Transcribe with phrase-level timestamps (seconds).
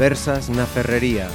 [0.00, 1.28] Conversas na Ferrería.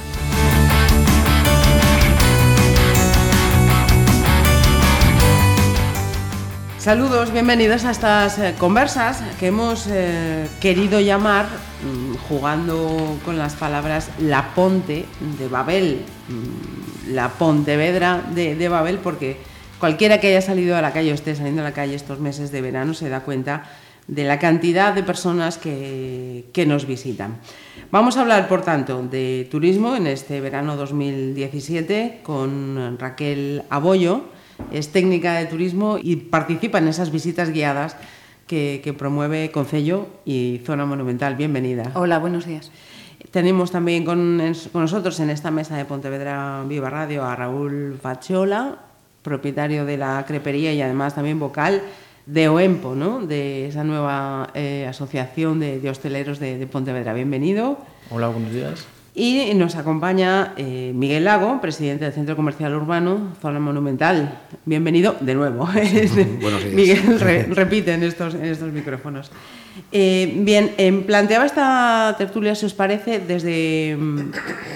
[6.76, 13.54] Saludos, bienvenidos a estas eh, conversas que hemos eh, querido llamar, mm, jugando con las
[13.54, 15.06] palabras, la Ponte
[15.38, 19.36] de Babel, mm, la Pontevedra de, de Babel, porque
[19.78, 22.50] cualquiera que haya salido a la calle o esté saliendo a la calle estos meses
[22.50, 23.62] de verano se da cuenta
[24.08, 27.38] de la cantidad de personas que, que nos visitan.
[27.90, 34.24] Vamos a hablar, por tanto, de turismo en este verano 2017 con Raquel Abollo,
[34.72, 37.96] es técnica de turismo y participa en esas visitas guiadas
[38.46, 41.36] que, que promueve Concello y Zona Monumental.
[41.36, 41.90] Bienvenida.
[41.94, 42.70] Hola, buenos días.
[43.30, 44.40] Tenemos también con,
[44.72, 48.78] con, nosotros en esta mesa de Pontevedra Viva Radio a Raúl Fachola,
[49.22, 51.82] propietario de la crepería y además también vocal
[52.26, 53.20] de OEMPO, ¿no?
[53.20, 57.14] de esa nueva eh, asociación de, de hosteleros de, de, Pontevedra.
[57.14, 57.78] Bienvenido.
[58.10, 58.86] Hola, buenos días.
[59.14, 64.40] Y nos acompaña eh, Miguel Lago, presidente del Centro Comercial Urbano, Zona Monumental.
[64.66, 65.66] Bienvenido de nuevo.
[65.72, 66.74] Buenos días.
[66.74, 69.30] Miguel re, repite en estos, en estos micrófonos.
[69.90, 73.96] Eh, bien, eh, planteaba esta tertulia, si os parece, desde.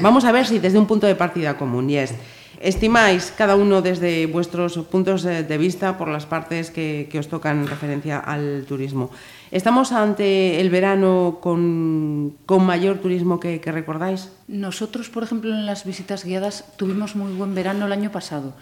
[0.00, 2.14] Vamos a ver si desde un punto de partida común, y es.
[2.60, 7.60] ¿Estimáis cada uno desde vuestros puntos de vista por las partes que, que os tocan
[7.60, 9.10] en referencia al turismo?
[9.50, 14.30] ¿Estamos ante el verano con, con mayor turismo que, que, recordáis?
[14.46, 18.52] Nosotros, por ejemplo, en las visitas guiadas tuvimos muy buen verano el año pasado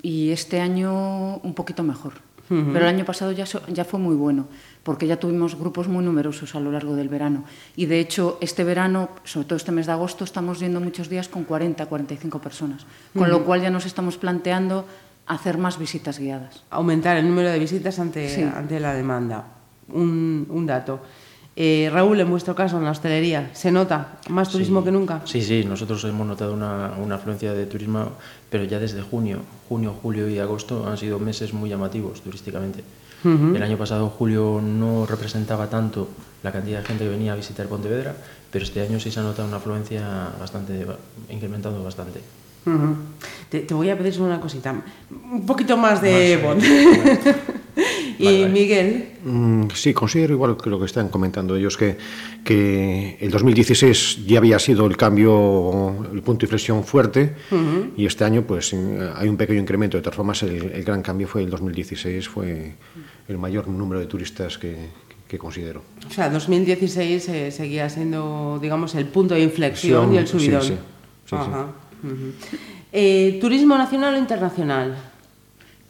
[0.00, 2.14] y este año un poquito mejor.
[2.50, 2.72] Uh -huh.
[2.72, 4.46] Pero el año pasado ya, ya fue muy bueno,
[4.84, 7.44] porque ya tuvimos grupos muy numerosos a lo largo del verano.
[7.74, 11.28] Y de hecho, este verano, sobre todo este mes de agosto, estamos viendo muchos días
[11.28, 12.86] con 40, 45 personas.
[13.12, 13.28] Con uh -huh.
[13.30, 14.84] lo cual ya nos estamos planteando
[15.26, 16.62] hacer más visitas guiadas.
[16.70, 18.42] Aumentar el número de visitas ante, sí.
[18.42, 19.44] ante la demanda.
[19.88, 21.00] Un, un dato.
[21.56, 25.22] Eh, Raúl, en vuestro caso, en la hostelería, ¿se nota más turismo sí, que nunca?
[25.24, 28.10] Sí, sí, nosotros hemos notado una, una, afluencia de turismo,
[28.50, 29.38] pero ya desde junio,
[29.68, 32.82] junio, julio y agosto han sido meses muy llamativos turísticamente.
[33.24, 33.56] Uh -huh.
[33.56, 36.08] El año pasado, julio, no representaba tanto
[36.42, 38.14] la cantidad de gente que venía a visitar Pontevedra,
[38.50, 40.86] pero este año sí se ha notado una afluencia bastante,
[41.30, 42.20] incrementando bastante.
[42.66, 42.94] Uh -huh.
[43.48, 44.74] te, te, voy a pedir una cosita,
[45.10, 46.62] un poquito más de más,
[48.18, 48.52] Y vale, vale.
[48.52, 49.08] Miguel.
[49.24, 51.96] Mm, sí, considero igual que lo que están comentando ellos, que,
[52.44, 57.90] que el 2016 ya había sido el cambio, el punto de inflexión fuerte, uh -huh.
[57.96, 59.96] y este año pues hay un pequeño incremento.
[59.96, 62.74] De todas formas, el, el gran cambio fue el 2016, fue
[63.28, 64.76] el mayor número de turistas que,
[65.28, 65.82] que considero.
[66.06, 70.62] O sea, 2016 eh, seguía siendo, digamos, el punto de inflexión sí, y el subidón.
[70.62, 70.74] Sí,
[71.26, 71.34] sí.
[71.36, 71.66] Ajá.
[72.02, 72.32] Uh -huh.
[72.92, 74.94] eh, ¿Turismo nacional o internacional?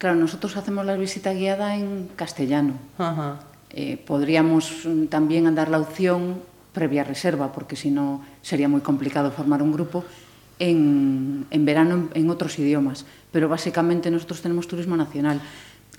[0.04, 2.74] Claro, nosotros hacemos la visita guiada en castellano.
[2.98, 3.40] Ajá.
[3.70, 6.42] Eh, podríamos mm, también dar la opción
[6.74, 10.04] previa reserva, porque si no sería muy complicado formar un grupo,
[10.58, 13.06] en, en verano en, en, otros idiomas.
[13.32, 15.40] Pero básicamente nosotros tenemos turismo nacional.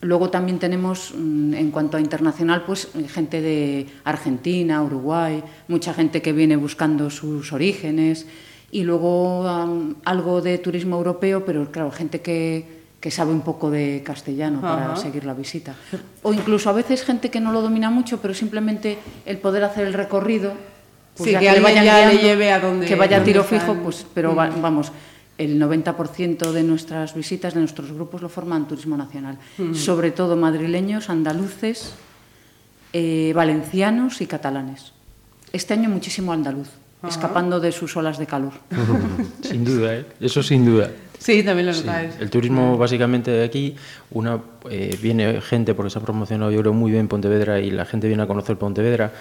[0.02, 6.22] Luego también tenemos, mm, en cuanto a internacional, pues gente de Argentina, Uruguay, mucha gente
[6.22, 8.28] que viene buscando sus orígenes
[8.70, 13.70] y luego um, algo de turismo europeo, pero claro, gente que, que sabe un poco
[13.70, 15.76] de castellano para seguir la visita.
[16.24, 19.86] O incluso a veces gente que no lo domina mucho, pero simplemente el poder hacer
[19.86, 20.54] el recorrido,
[21.16, 23.24] pues sí, ya que, que le vaya ya le lleve a donde que vaya a
[23.24, 24.38] tiro fijo, pues pero mm.
[24.40, 24.92] va, vamos,
[25.38, 29.38] el 90% de nuestras visitas, de nuestros grupos, lo forman turismo nacional.
[29.60, 29.76] Mm.
[29.76, 31.94] Sobre todo madrileños, andaluces,
[32.92, 34.94] eh, valencianos y catalanes.
[35.54, 36.70] Este año muchísimo andaluz
[37.08, 38.54] escapando de sus olas de calor.
[39.44, 40.06] sin duda, ¿eh?
[40.20, 40.90] eso sin duda.
[41.20, 42.14] Sí, también lo notáis.
[42.14, 42.18] Sí.
[42.22, 43.76] El turismo básicamente de aquí,
[44.12, 44.40] una
[44.70, 48.08] eh, viene gente porque se ha promocionado yo creo muy bien Pontevedra y la gente
[48.08, 49.12] viene a conocer Pontevedra,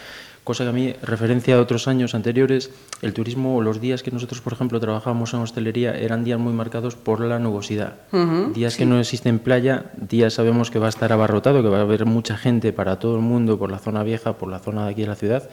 [0.44, 4.42] cosa que a mí, referencia a otros años anteriores, el turismo, los días que nosotros,
[4.42, 7.94] por ejemplo, trabajábamos en hostelería, eran días muy marcados por la nubosidad.
[8.12, 8.80] Uh -huh, días sí.
[8.80, 12.04] que no existen playa, días sabemos que va a estar abarrotado, que va a haber
[12.04, 15.02] mucha gente para todo el mundo, por la zona vieja, por la zona de aquí
[15.02, 15.48] de la ciudad,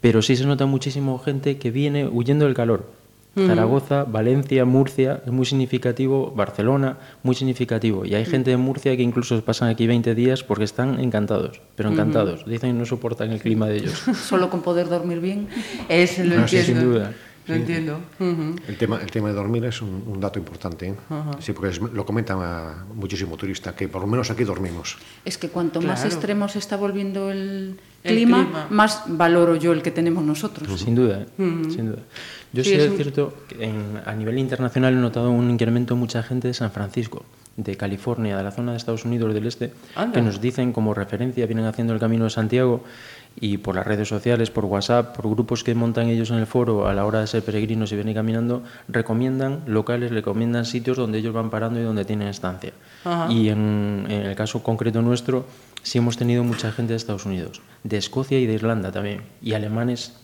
[0.00, 3.01] pero sí se nota muchísimo gente que viene huyendo del calor.
[3.34, 8.04] Zaragoza, Valencia, Murcia, es muy significativo, Barcelona, muy significativo.
[8.04, 11.90] Y hay gente de Murcia que incluso pasan aquí 20 días porque están encantados, pero
[11.90, 12.44] encantados.
[12.44, 14.02] Dicen que no soportan el clima de ellos.
[14.28, 15.48] Solo con poder dormir bien.
[15.88, 17.12] Es, lo no, sí, sin duda.
[17.46, 17.60] Lo sí.
[17.60, 18.00] entiendo.
[18.20, 18.60] Uh -huh.
[18.68, 20.88] el, tema, el tema de dormir es un, un dato importante.
[20.88, 20.94] ¿eh?
[21.10, 21.40] Uh -huh.
[21.40, 24.98] Sí, porque es, lo comentan a muchísimo turista, que por lo menos aquí dormimos.
[25.24, 25.94] Es que cuanto claro.
[25.94, 30.22] más extremo se está volviendo el, el clima, clima, más valoro yo el que tenemos
[30.22, 30.80] nosotros.
[30.80, 31.74] Sin duda, uh -huh.
[31.74, 32.02] sin duda.
[32.52, 36.22] Yo sí, sí es, cierto que en, a nivel internacional he notado un incremento mucha
[36.22, 37.24] gente de San Francisco,
[37.56, 40.14] de California, de la zona de Estados Unidos del Este, Anda.
[40.14, 42.84] que nos dicen como referencia, vienen haciendo el camino de Santiago
[43.40, 46.86] y por las redes sociales, por WhatsApp, por grupos que montan ellos en el foro
[46.86, 51.32] a la hora de ser peregrinos y venir caminando, recomiendan locales, recomiendan sitios donde ellos
[51.32, 52.72] van parando y donde tienen estancia.
[53.30, 55.46] Y en, el caso concreto nuestro,
[55.82, 59.54] sí hemos tenido mucha gente de Estados Unidos, de Escocia y de Irlanda también, y
[59.54, 60.14] alemanes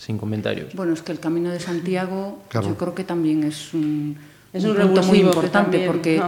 [0.00, 0.74] sin comentarios.
[0.74, 4.16] Bueno, es que el Camino de Santiago yo creo que también es un,
[4.50, 6.22] es un, punto muy importante porque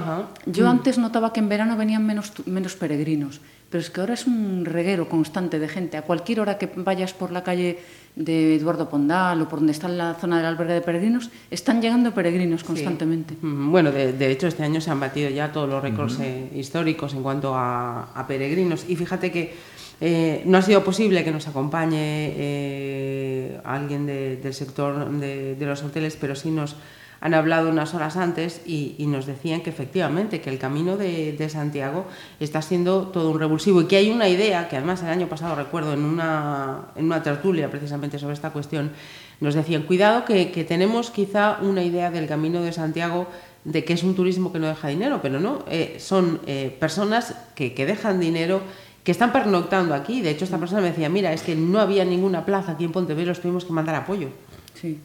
[0.44, 3.40] yo antes notaba que en verano venían menos, menos peregrinos
[3.72, 5.96] pero es que ahora es un reguero constante de gente.
[5.96, 7.78] A cualquier hora que vayas por la calle
[8.14, 12.12] de Eduardo Pondal o por donde está la zona del albergue de peregrinos, están llegando
[12.12, 13.34] peregrinos constantemente.
[13.40, 17.22] Bueno, de, hecho este año se han batido ya todos los récords eh, históricos en
[17.22, 18.84] cuanto a, peregrinos.
[18.86, 19.54] Y fíjate que
[20.00, 26.16] eh, no ha sido posible que nos acompañe eh, alguien del sector de, los hoteles,
[26.20, 26.76] pero sí nos
[27.20, 32.06] han hablado unas horas antes y, nos decían que efectivamente que el camino de, Santiago
[32.40, 35.54] está siendo todo un revulsivo y que hay una idea que además el año pasado
[35.54, 38.90] recuerdo en una, en una tertulia precisamente sobre esta cuestión
[39.38, 43.28] nos decían cuidado que, tenemos quizá una idea del camino de Santiago
[43.64, 46.40] de que es un turismo que no deja dinero, pero no, eh, son
[46.80, 48.62] personas que dejan dinero
[49.04, 50.20] que están pernoctando aquí.
[50.20, 50.60] De hecho, esta mm.
[50.60, 53.64] persona me decía, mira, es que no había ninguna plaza aquí en Pontevedra, los tuvimos
[53.64, 54.28] que mandar apoyo.
[54.74, 54.98] Sí.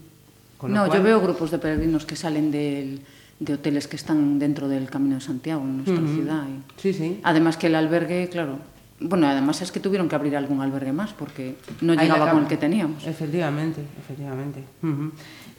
[0.58, 0.98] Con no, cual...
[0.98, 3.02] yo veo grupos de peregrinos que salen del,
[3.40, 6.16] de hoteles que están dentro del Camino de Santiago, en nuestra uh -huh.
[6.16, 6.44] ciudad.
[6.48, 6.82] Y...
[6.82, 7.20] Sí, sí.
[7.24, 8.60] Además que el albergue, claro,
[9.00, 12.48] bueno, además es que tuvieron que abrir algún albergue más porque no llegaba con el
[12.48, 13.06] que teníamos.
[13.06, 14.64] Efectivamente, efectivamente.
[14.82, 15.12] Uh -huh.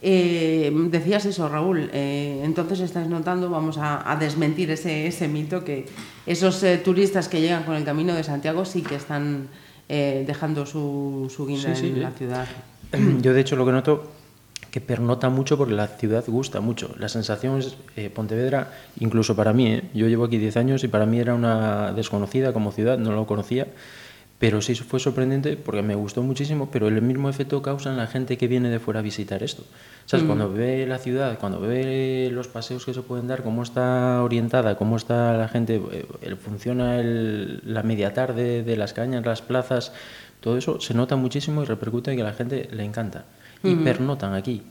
[0.02, 1.90] Eh, decías eso, Raúl.
[1.92, 5.86] Eh, entonces estáis notando, vamos a, desmentir ese, ese, mito que
[6.26, 9.48] esos eh, turistas que llegan con el Camino de Santiago sí que están
[9.88, 12.46] dejando su, su guinda en la ciudad.
[13.22, 14.18] Yo de hecho lo que noto
[14.70, 16.94] que pernota mucho porque la ciudad gusta mucho.
[16.98, 19.84] La sensación es, eh, Pontevedra, incluso para mí, ¿eh?
[19.94, 23.26] yo llevo aquí 10 años y para mí era una desconocida como ciudad, no lo
[23.26, 23.68] conocía,
[24.38, 28.06] pero sí fue sorprendente porque me gustó muchísimo, pero el mismo efecto causa en la
[28.06, 29.64] gente que viene de fuera a visitar esto.
[30.06, 30.24] ¿Sabes?
[30.24, 30.26] Mm.
[30.28, 34.76] Cuando ve la ciudad, cuando ve los paseos que se pueden dar, cómo está orientada,
[34.76, 35.82] cómo está la gente,
[36.22, 39.92] eh, funciona la media tarde de las cañas, las plazas,
[40.40, 43.24] todo eso se nota muchísimo y repercute en que a la gente le encanta
[43.64, 44.62] y pernotan aquí.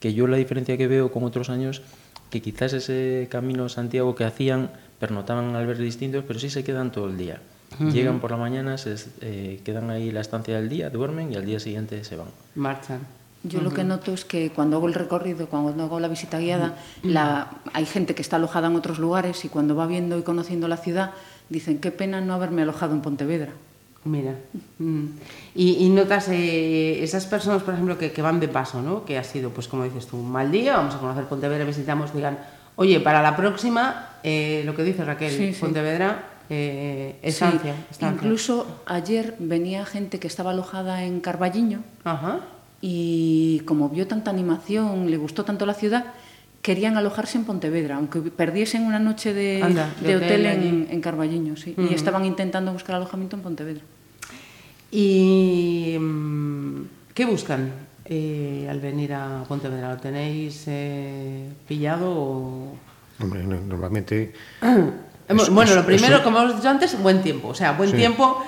[0.00, 1.82] Que yo la diferencia que veo con otros años,
[2.30, 6.92] que quizás ese camino Santiago que hacían, pernotaban al ver distintos, pero sí se quedan
[6.92, 7.40] todo el día.
[7.78, 11.44] Llegan por la mañana, se eh, quedan ahí la estancia del día, duermen y al
[11.44, 12.28] día siguiente se van.
[12.54, 13.00] Marchan.
[13.42, 16.76] Yo lo que noto es que cuando hago el recorrido, cuando hago la visita guiada,
[17.02, 20.66] la, hay gente que está alojada en otros lugares y cuando va viendo y conociendo
[20.68, 21.12] la ciudad,
[21.48, 23.52] dicen, qué pena no haberme alojado en Pontevedra.
[24.04, 24.34] Mira.
[24.78, 25.06] Mm.
[25.54, 29.04] Y, notas eh, esas personas, por ejemplo, que, van de paso, ¿no?
[29.04, 32.14] Que ha sido, pues como dices tú, un mal día, vamos a conocer Pontevedra, visitamos,
[32.14, 32.38] digan,
[32.76, 39.84] oye, para la próxima, eh, lo que dice Raquel, Pontevedra, eh, estancia, Incluso ayer venía
[39.84, 41.82] gente que estaba alojada en Carballiño
[42.80, 46.04] y como vio tanta animación, le gustó tanto la ciudad,
[46.62, 51.94] querían alojarse en Pontevedra, aunque perdiesen una noche de, hotel, en, en, Carballiño, sí, y
[51.94, 53.82] estaban intentando buscar alojamiento en Pontevedra.
[54.90, 56.82] ¿Y mm,
[57.14, 57.72] qué buscan
[58.04, 59.94] eh, al venir a Pontevedra?
[59.94, 62.76] ¿Lo tenéis eh, pillado o...?
[63.20, 64.32] Hombre, normalmente...
[65.50, 67.48] bueno, lo primero, como hemos dicho antes, buen tiempo.
[67.48, 68.44] O sea, buen tiempo,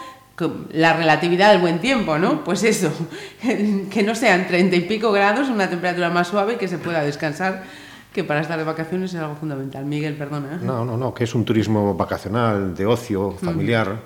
[0.73, 2.45] la relatividad del buen tiempo, ¿no?
[2.45, 2.91] Pues eso,
[3.91, 7.65] que no sean treinta y pico grados, una temperatura más suave que se pueda descansar
[8.13, 9.85] que para estar de vacaciones es algo fundamental.
[9.85, 10.57] Miguel, perdona.
[10.57, 10.59] ¿eh?
[10.63, 14.01] No, no, no, que es un turismo vacacional, de ocio, familiar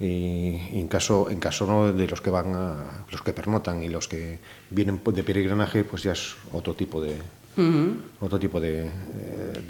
[0.00, 1.92] y en caso en caso ¿no?
[1.92, 4.38] de los que van a, los que pernotan y los que
[4.70, 7.16] vienen de peregrinaje pues ya es otro tipo de
[8.20, 8.90] otro tipo de,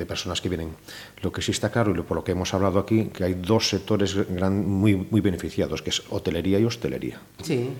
[0.00, 0.70] de, personas que vienen.
[1.22, 3.68] Lo que sí está claro y por lo que hemos hablado aquí que hay dos
[3.68, 7.20] sectores gran, muy muy beneficiados que es hotelería y hostelería.
[7.42, 7.70] Sí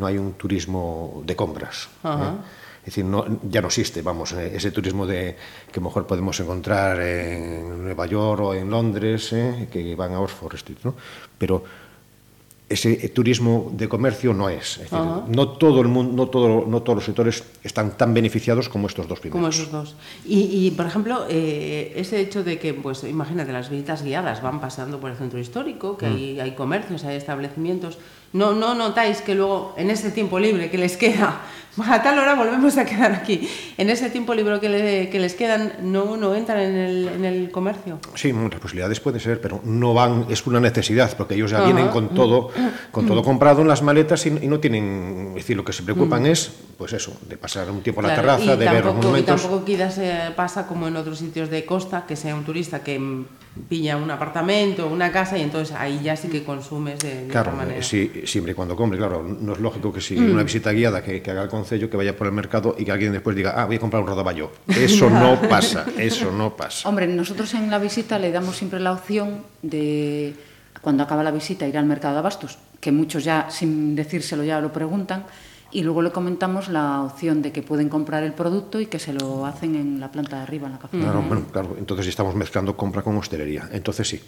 [0.00, 2.08] no hay un turismo de compras ¿eh?
[2.80, 5.36] Es decir, no, ya no existe, vamos, eh, ese turismo de,
[5.70, 10.54] que mejor podemos encontrar en Nueva York o en Londres, eh, que van a Oxford
[10.54, 10.94] Street, ¿no?
[11.36, 11.62] Pero
[12.70, 14.78] ese turismo de comercio no es.
[14.78, 18.68] es decir, no todo el mundo, no, todo, no todos los sectores están tan beneficiados
[18.68, 19.40] como estos dos primeros.
[19.40, 19.96] Como esos dos.
[20.24, 24.60] Y, y por ejemplo, eh, ese hecho de que, pues imagínate, las visitas guiadas van
[24.60, 26.14] pasando por el centro histórico, que mm.
[26.14, 27.98] hay, hay comercios, hay establecimientos.
[28.32, 31.42] No, no notáis que luego, en ese tiempo libre que les queda
[31.78, 33.48] a tal hora volvemos a quedar aquí.
[33.78, 37.50] En ese tiempo libre que, que les quedan, ¿no, no entran en el, en el,
[37.50, 37.98] comercio?
[38.14, 41.88] Sí, muchas posibilidades puede ser, pero no van, es una necesidad, porque ellos ya vienen
[41.88, 42.50] con todo,
[42.90, 46.22] con todo comprado en las maletas y, no tienen, es decir, lo que se preocupan
[46.22, 46.26] mm.
[46.26, 49.38] es pues eso, de pasar un tiempo en la terraza, de ver los monumentos.
[49.38, 52.82] Y tampoco quizás eh, pasa como en otros sitios de costa, que sea un turista
[52.82, 52.98] que
[53.68, 57.64] pilla un apartamento, una casa y entonces ahí ya sí que consumes de, claro, otra
[57.64, 57.82] manera.
[57.82, 60.32] Sí, siempre y cuando compre, claro, no es lógico que si mm.
[60.32, 63.12] una visita guiada que, haga el concello, que vaya por el mercado y que alguien
[63.12, 64.52] después diga, ah, voy a comprar un rodaballo.
[64.68, 66.88] Eso no pasa, eso no pasa.
[66.88, 70.34] Hombre, nosotros en la visita le damos siempre la opción de,
[70.80, 74.60] cuando acaba la visita, ir al mercado de abastos, que muchos ya, sin decírselo, ya
[74.60, 75.26] lo preguntan,
[75.72, 79.12] y luego le comentamos la opción de que pueden comprar el producto y que se
[79.12, 81.12] lo hacen en la planta de arriba, en la cafetería.
[81.12, 84.20] Claro, bueno, claro, entonces estamos mezclando compra con hostelería, entonces sí.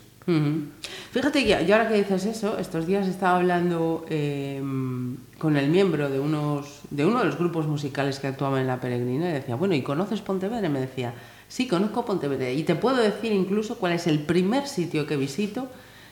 [1.11, 6.09] Fíjate que yo ahora que dices eso, estos días estaba hablando em, con el miembro
[6.09, 9.57] de, unos, de uno de los grupos musicales que actuaban en La Peregrina y decía,
[9.57, 10.67] bueno, ¿y conoces Pontevedra?
[10.67, 11.13] Y me decía,
[11.49, 12.51] sí, conozco Pontevedra.
[12.51, 15.69] Y te puedo decir incluso cuál es el primer sitio que visito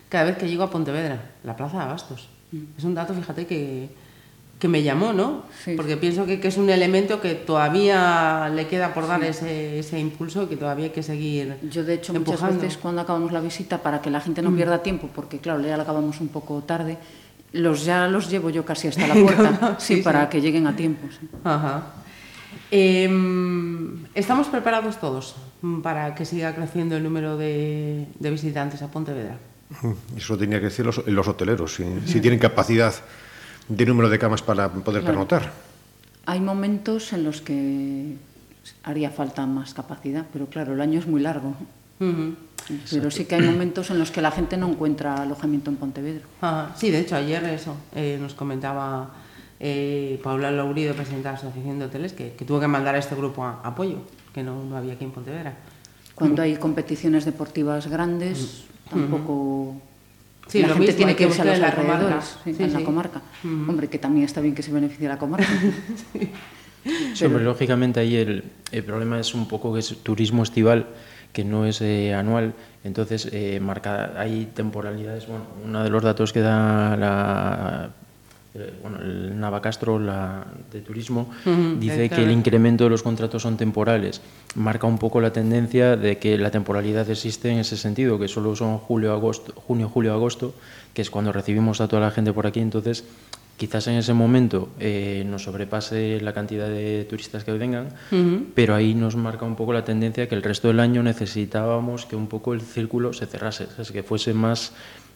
[0.08, 2.28] cada vez que llego a Pontevedra, la Plaza de Abastos.
[2.50, 2.62] Mm.
[2.76, 3.90] Es un dato, fíjate, que
[4.60, 5.44] que me llamó, ¿no?
[5.74, 10.42] Porque pienso que, es un elemento que todavía le queda por dar ese, ese, impulso
[10.42, 11.56] y que todavía hay que seguir.
[11.70, 14.56] Yo, de hecho, muchas veces cuando acabamos la visita, para que la gente no mm.
[14.56, 16.98] pierda tiempo, porque claro, ya la acabamos un poco tarde,
[17.52, 21.08] los ya los llevo yo casi hasta la puerta, sí, para que lleguen a tiempo.
[21.42, 21.94] Ajá.
[22.70, 25.36] Em, ¿Estamos preparados todos
[25.82, 29.38] para que siga creciendo el número de, visitantes a Pontevedra?
[30.14, 32.92] Eso tenía que decir los, los hoteleros, si, si tienen capacidad
[33.70, 35.52] de número de camas para poder pernotar.
[36.26, 38.16] Hay momentos en los que
[38.82, 41.54] haría falta más capacidad, pero claro, el año es muy largo.
[42.90, 46.24] Pero sí que hay momentos en los que la gente no encuentra alojamiento en Pontevedra.
[46.76, 49.10] sí, de hecho, ayer eso eh, nos comentaba
[49.58, 53.14] eh, Paula Laurido, presidenta de la Asociación de Hoteles, que, tuvo que mandar a este
[53.14, 53.98] grupo apoyo,
[54.34, 55.54] que no, no, había aquí en Pontevedra.
[56.14, 59.80] Cuando hay competiciones deportivas grandes, tampoco
[60.50, 63.22] Sí, la gente tiene que irse a los alrededores, en la comarca.
[63.44, 65.46] Hombre, que también está bien que se beneficie la comarca.
[67.14, 67.24] sí.
[67.24, 70.86] hombre, lógicamente ahí el, el, problema es un poco que es turismo estival,
[71.32, 75.28] que no es eh, anual, entonces eh, marca, hay temporalidades.
[75.28, 77.90] Bueno, uno de los datos que da la
[78.82, 81.30] bueno, el Navacastro la, de turismo
[81.78, 84.20] dice que el incremento de los contratos son temporales.
[84.56, 88.56] Marca un poco la tendencia de que la temporalidad existe en ese sentido, que solo
[88.56, 90.54] son julio, agosto, junio, julio, agosto,
[90.94, 92.58] que es cuando recibimos a toda la gente por aquí.
[92.58, 93.04] Entonces,
[93.56, 97.90] quizás en ese momento eh, nos sobrepase la cantidad de turistas que vengan,
[98.54, 102.16] pero ahí nos marca un poco la tendencia que el resto del año necesitábamos que
[102.16, 104.72] un poco el círculo se cerrase, que fuese más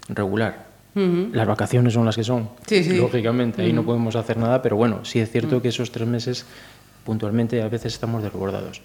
[0.09, 0.74] regular.
[0.95, 2.51] Las vacaciones son las que son,
[2.97, 6.47] lógicamente, ahí no podemos hacer nada, pero bueno, sí es cierto que esos tres meses
[7.05, 8.81] puntualmente a veces estamos desbordados.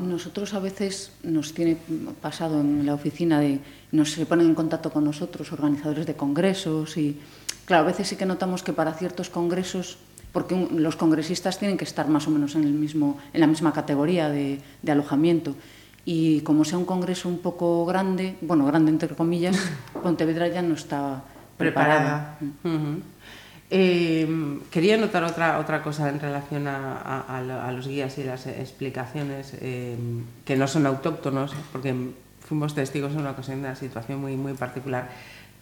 [0.00, 1.76] Nosotros a veces nos tiene
[2.20, 6.96] pasado en la oficina de nos se ponen en contacto con nosotros organizadores de congresos
[6.96, 7.18] y
[7.64, 9.98] claro, a veces sí que notamos que para ciertos congresos
[10.32, 13.72] porque los congresistas tienen que estar más o menos en el mismo en la misma
[13.72, 15.54] categoría de, de alojamiento.
[16.04, 19.56] Y como sea un congreso un poco grande, bueno, grande entre comillas,
[20.02, 21.22] Pontevedra ya no está
[21.56, 22.38] preparada.
[23.74, 24.28] Eh,
[24.70, 29.96] quería notar otra, otra cosa en relación a, los guías y las explicaciones eh,
[30.44, 31.94] que no son autóctonos, porque
[32.40, 35.08] fuimos testigos en una ocasión de una situación muy, muy particular.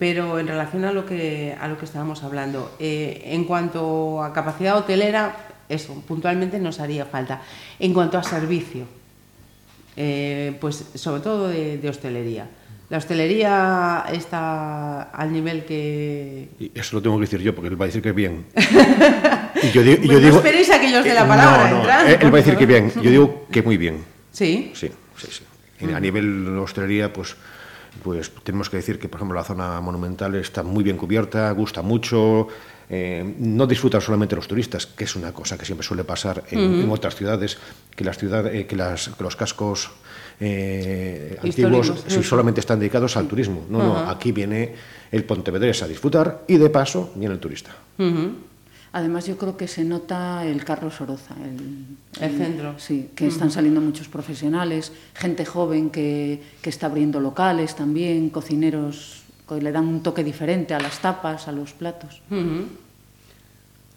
[0.01, 4.33] Pero en relación a lo que, a lo que estábamos hablando, eh, en cuanto a
[4.33, 5.37] capacidad hotelera,
[5.69, 7.43] eso, puntualmente nos haría falta.
[7.79, 8.87] En cuanto a servicio,
[9.95, 12.49] pues sobre todo de hostelería.
[12.91, 16.49] La hostelería está al nivel que...
[16.59, 18.47] Y eso lo tengo que decir yo, porque él va a decir que bien.
[19.63, 21.71] y yo, digo, no esperéis a que yo os dé la palabra.
[21.71, 22.93] No, no, él va a decir que bien.
[22.97, 24.05] Yo digo que muy bien.
[24.33, 24.73] ¿Sí?
[24.75, 25.93] Sí, sí, sí.
[25.93, 27.37] A nivel de hostelería, pues,
[28.03, 31.83] pues tenemos que decir que, por ejemplo, la zona monumental está muy bien cubierta, gusta
[31.83, 32.49] mucho,
[32.93, 36.91] eh, no disfrutan solamente los turistas, que es una cosa que siempre suele pasar en,
[36.91, 37.57] otras ciudades,
[37.95, 39.93] que, las ciudades, eh, que, las, que los cascos
[40.41, 43.65] eh, antiguos si solamente están dedicados al turismo.
[43.71, 44.75] No, no, aquí viene
[45.13, 47.71] el pontevedrés a disfrutar y de paso viene el turista.
[48.93, 51.37] Además, yo creo que se nota el Carlos Oroza,
[52.21, 52.75] el, centro.
[52.79, 59.20] Sí, que están saliendo muchos profesionales, gente joven que, que, está abriendo locales también, cocineros
[59.59, 62.23] le dan un toque diferente a las tapas, a los platos.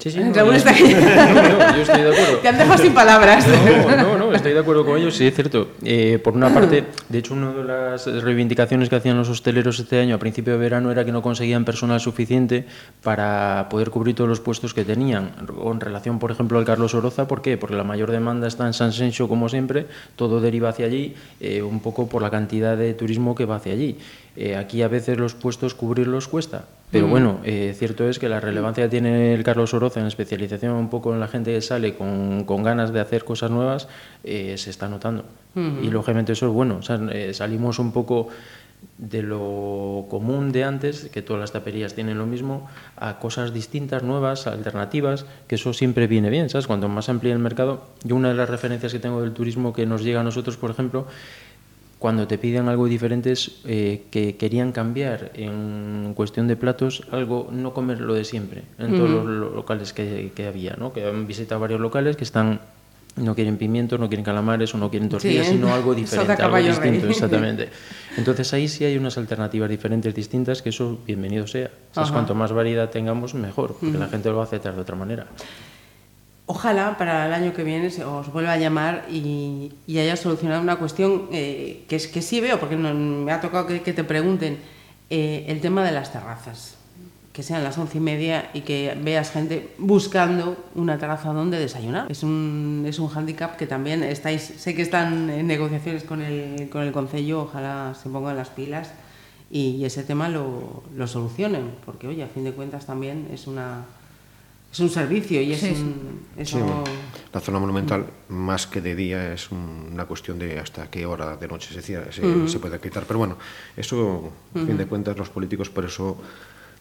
[0.03, 0.83] Sí, sí, no, Raúl está aquí.
[0.83, 2.37] yo estoy de acuerdo.
[2.41, 3.47] Te han dejado sin palabras.
[3.47, 5.69] No, no, no, estoy de acuerdo con ellos, sí, es cierto.
[5.81, 10.01] Eh, por una parte, de hecho, una de las reivindicaciones que hacían los hosteleros este
[10.01, 12.65] año a principio de verano era que no conseguían personal suficiente
[13.01, 15.31] para poder cubrir todos los puestos que tenían.
[15.65, 17.55] En relación, por ejemplo, al Carlos Oroza, ¿por qué?
[17.55, 21.61] Porque la mayor demanda está en San Sencho, como siempre, todo deriva hacia allí, eh,
[21.61, 23.97] un poco por la cantidad de turismo que va hacia allí.
[24.35, 26.65] Eh, aquí a veces los puestos cubrirlos cuesta.
[26.93, 30.91] Pero bueno, eh, cierto es que la relevancia tiene el Carlos Oroza en especialización un
[30.91, 33.87] poco en la gente que sale con, con ganas de hacer cosas nuevas,
[34.23, 35.25] eh, se está notando.
[35.55, 36.79] Y lógicamente eso es bueno.
[37.11, 38.29] Eh, salimos un poco
[38.97, 44.03] de lo común de antes, que todas las taperías tienen lo mismo, a cosas distintas,
[44.03, 46.67] nuevas, alternativas, que eso siempre viene bien, ¿sabes?
[46.67, 49.85] Cuanto más amplía el mercado, yo una de las referencias que tengo del turismo que
[49.85, 51.07] nos llega a nosotros, por ejemplo,
[52.03, 57.47] cuando te piden algo diferente es eh, que querían cambiar en cuestión de platos algo,
[57.49, 60.91] no comer lo de siempre, en todos los locales que, que había, ¿no?
[60.91, 62.59] Que han visitado varios locales que están
[63.15, 67.07] no quieren pimientos, no quieren calamares o no quieren tortillas, sino algo diferente, algo distinto,
[67.07, 67.69] exactamente.
[68.17, 71.71] Entonces ahí sí hay unas alternativas diferentes, distintas, que eso bienvenido sea.
[72.11, 75.25] cuanto más variedad tengamos, mejor, porque la gente lo va a aceptar de otra manera.
[76.45, 81.29] Ojalá para el año que viene os vuelva a llamar y, haya solucionado una cuestión
[81.31, 84.57] eh, que es que sí veo, porque me ha tocado que, te pregunten,
[85.09, 86.77] eh, el tema de las terrazas
[87.33, 92.05] que sean las once y media y que veas gente buscando una terraza donde desayunar.
[92.11, 96.69] Es un, es un hándicap que también estáis, sé que están en negociaciones con el,
[96.69, 98.91] con el Concello, ojalá se pongan las pilas
[99.49, 103.85] y, ese tema lo, lo, solucionen, porque oye, a fin de cuentas también es una...
[104.73, 106.19] es un servicio y es sí, un...
[106.35, 106.41] Sí.
[106.41, 106.83] Eso...
[106.85, 106.91] Sí,
[107.31, 111.37] la zona monumental, más que de día, es un, una cuestión de hasta qué hora
[111.37, 112.47] de noche se, cierra, se, uh -huh.
[112.47, 113.05] se puede quitar.
[113.05, 113.37] Pero bueno,
[113.77, 114.77] eso, a fin uh -huh.
[114.77, 116.17] de cuentas, los políticos por eso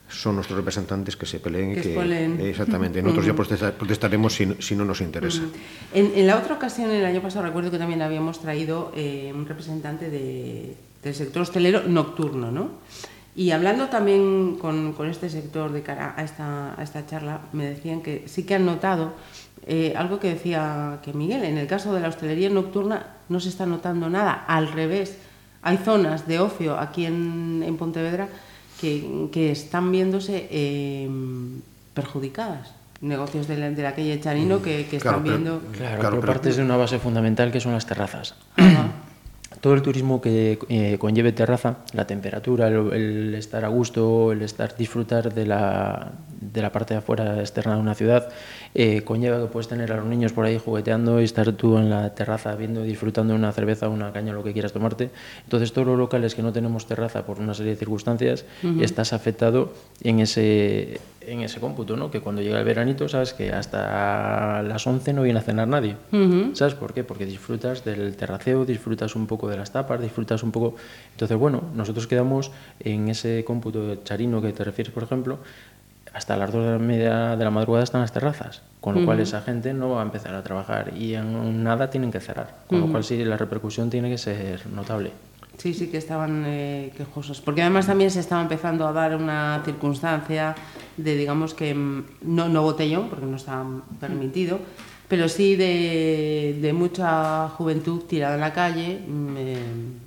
[0.09, 1.75] son nuestros representantes que se peleen.
[1.75, 3.03] Que, que exactamente.
[3.03, 3.61] Nosotros uh -huh.
[3.61, 5.43] ya protestaremos si, si, no nos interesa.
[5.93, 9.47] En, en, la otra ocasión, el año pasado, recuerdo que también habíamos traído eh, un
[9.47, 12.71] representante de, del sector hostelero nocturno, ¿no?
[13.35, 17.65] Y hablando también con, con, este sector de cara a esta, a esta charla, me
[17.65, 19.15] decían que sí que han notado
[19.67, 23.49] eh, algo que decía que Miguel, en el caso de la hostelería nocturna no se
[23.49, 25.17] está notando nada, al revés,
[25.63, 28.29] hay zonas de ocio aquí en, en Pontevedra
[28.81, 31.09] que, están viéndose eh,
[31.95, 32.73] perjudicadas.
[33.01, 34.63] Negocios de la, de la calle Charino mm.
[34.63, 35.61] que, están viendo.
[35.73, 38.35] Claro, claro pero partes de una base fundamental que son las terrazas.
[39.63, 44.77] Todo el turismo que eh, conlleve terraza, la temperatura, el, estar a gusto, el estar
[44.77, 48.29] disfrutar de la, de la parte de afuera externa de una ciudad,
[48.75, 51.91] eh, conlleva que puedes tener a los niños por ahí jugueteando y estar tú en
[51.91, 55.11] la terraza viendo, disfrutando de una cerveza, una caña, lo que quieras tomarte.
[55.45, 58.45] Entonces, todos los locales que no tenemos terraza por una serie de circunstancias,
[58.81, 62.11] estás afectado en ese, en ese cómputo, ¿no?
[62.11, 65.97] Que cuando llega el veranito, sabes que hasta las 11 no viene a cenar nadie.
[66.55, 67.05] ¿Sabes por qué?
[67.05, 70.77] Porque disfrutas del terraceo, disfrutas un poco de las tapas, disfrutas un poco...
[71.13, 75.39] Entonces, bueno, nosotros quedamos en ese cómputo de charino que te refieres, por ejemplo,
[76.15, 79.21] hasta las dos de la media de la madrugada están las terrazas, con lo cual
[79.21, 82.81] esa gente no va a empezar a trabajar y en nada tienen que cerrar, con
[82.81, 85.13] lo cual sí la repercusión tiene que ser notable.
[85.59, 89.63] Sí, sí que estaban eh, quejosos, porque además también se estaba empezando a dar una
[89.65, 90.55] circunstancia
[90.97, 93.65] de, digamos que, mm, no, no botellón, porque no estaba
[94.01, 94.59] permitido,
[95.09, 99.59] pero sí de, de mucha juventud tirada en la calle mm, eh,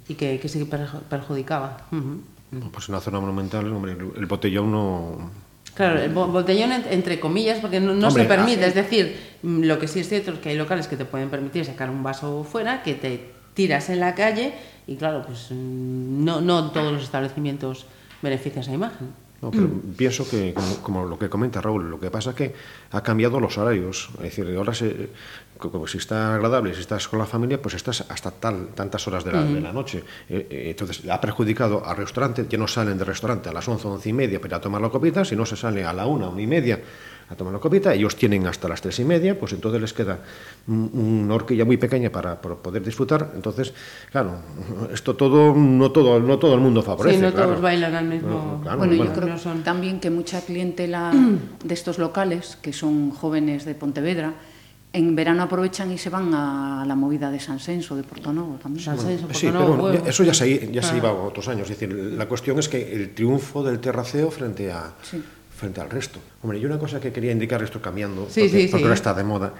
[0.07, 0.67] y que, que sí
[1.09, 1.77] perjudicaba.
[2.71, 5.29] Pues en la zona monumental, hombre, el botellón no
[5.75, 8.63] Claro, el botellón entre comillas, porque no, se permite.
[8.63, 11.03] Ah, es decir, mm, lo que sí es cierto es que hay locales que te
[11.03, 14.53] pueden permitir sacar un vaso fuera, que te tiras en la calle
[14.87, 17.85] y claro, pues mm, no, no todos los establecimientos
[18.21, 19.09] benefician esa imagen.
[19.41, 22.55] No, pero pienso que, como, lo que comenta Raúl, lo que pasa es que
[22.91, 24.09] ha cambiado los horarios.
[24.17, 25.09] Es decir, ahora se,
[25.57, 29.23] como si está agradable, si estás con la familia, pues estás hasta tal, tantas horas
[29.23, 30.03] de la, de la noche.
[30.29, 33.87] Eh, eh, entonces, ha perjudicado al restaurante, ya no salen del restaurante a las 11,
[33.87, 36.39] 11 y media para tomar la copita, si no se sale a la 1, 1
[36.39, 36.79] y media
[37.27, 40.19] a tomar la copita, ellos tienen hasta las tres y media, pues entonces les queda
[40.67, 43.31] una horquilla muy pequeña para, poder disfrutar.
[43.33, 43.73] Entonces,
[44.11, 44.35] claro,
[44.93, 47.17] esto todo, no todo, no todo el mundo favorece.
[47.17, 48.61] Sí, no todos bailan al mismo.
[48.77, 49.63] bueno, yo creo son...
[49.63, 51.11] también que mucha clientela
[51.63, 54.35] de estos locales, que son jóvenes de Pontevedra,
[54.95, 58.57] en verano aprovechan y se van a la movida de San Senso, de Porto Novo
[58.61, 58.83] también.
[58.83, 60.87] San Senso, Porto sí, Novo, pero bueno, eso ya se, ya claro.
[60.87, 61.69] se iba otros años.
[61.69, 65.21] Es decir, la cuestión es que el triunfo del terraceo frente a sí.
[65.55, 66.19] frente al resto.
[66.41, 69.13] Hombre, yo una cosa que quería indicar, esto cambiando, sí, porque, sí, porque ahora está
[69.13, 69.53] de moda.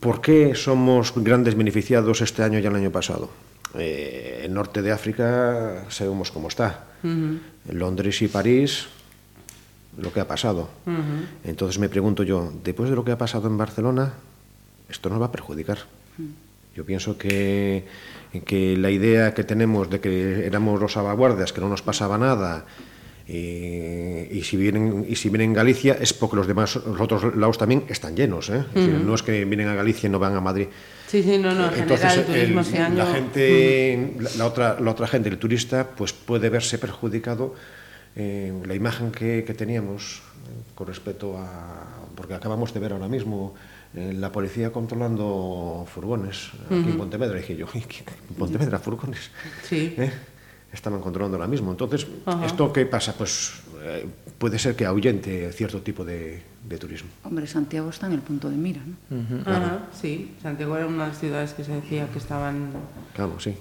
[0.00, 3.30] ¿Por qué somos grandes beneficiados este año y el año pasado?
[3.74, 6.84] Eh, el norte de África sabemos cómo está.
[7.02, 7.38] Uh -huh.
[7.72, 8.88] Londres y París
[9.98, 10.68] lo que ha pasado.
[11.44, 14.14] Entonces me pregunto yo, después de lo que ha pasado en Barcelona,
[14.88, 15.78] esto nos va a perjudicar.
[16.74, 17.84] Yo pienso que,
[18.44, 22.64] que la idea que tenemos de que éramos los salvaguardias, que no nos pasaba nada,
[23.30, 27.58] y, si vienen y si vienen en Galicia es porque los demás los otros lados
[27.58, 28.64] también están llenos ¿eh?
[28.74, 30.68] no es que vienen a Galicia y no van a Madrid
[31.08, 32.62] sí sí no no entonces el turismo
[32.94, 37.54] la gente la, otra la otra gente el turista pues puede verse perjudicado
[38.18, 40.22] eh, la imagen que, que teníamos
[40.74, 41.86] con respecto a...
[42.14, 43.54] porque acabamos de ver ahora mismo
[43.94, 46.90] eh, la policía controlando furgones aquí uh -huh.
[46.90, 47.38] en Pontevedra.
[47.38, 49.30] Y dije yo, ¿en Pontevedra furgones?
[49.62, 49.94] Sí.
[49.96, 50.12] ¿Eh?
[50.72, 51.70] Estaban controlando ahora mismo.
[51.70, 52.44] Entonces, uh -huh.
[52.44, 53.14] ¿esto qué pasa?
[53.16, 57.08] Pues eh, puede ser que ahuyente cierto tipo de, de, turismo.
[57.24, 59.16] Hombre, Santiago está en el punto de mira, ¿no?
[59.16, 59.44] Uh -huh.
[59.44, 59.80] claro.
[60.00, 62.72] Sí, Santiago era una de las ciudades que se decía que estaban...
[63.14, 63.54] Claro, sí,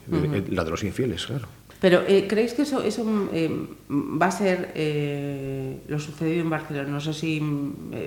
[0.50, 1.48] la de los infieles, claro.
[1.80, 3.52] Pero eh, ¿creéis que eso, eso eh,
[3.90, 6.90] va a ser eh, lo sucedido en Barcelona?
[6.90, 7.40] No sé si,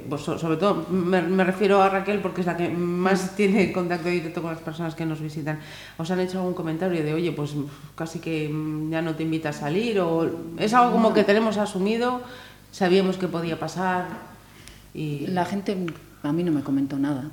[0.09, 4.09] pues, sobre todo me, me, refiero a Raquel porque es la que más tiene contacto
[4.09, 5.61] directo con las personas que nos visitan.
[5.99, 7.55] ¿Os han hecho algún comentario de, oye, pues
[7.95, 8.51] casi que
[8.91, 10.01] ya no te invita a salir?
[10.01, 10.29] ¿O
[10.59, 12.23] es algo como que tenemos asumido,
[12.73, 14.09] sabíamos que podía pasar?
[14.95, 15.29] Y...
[15.29, 15.77] La gente
[16.25, 17.31] a mí no me comentó nada.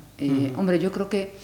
[0.56, 1.34] Hombre, yo creo que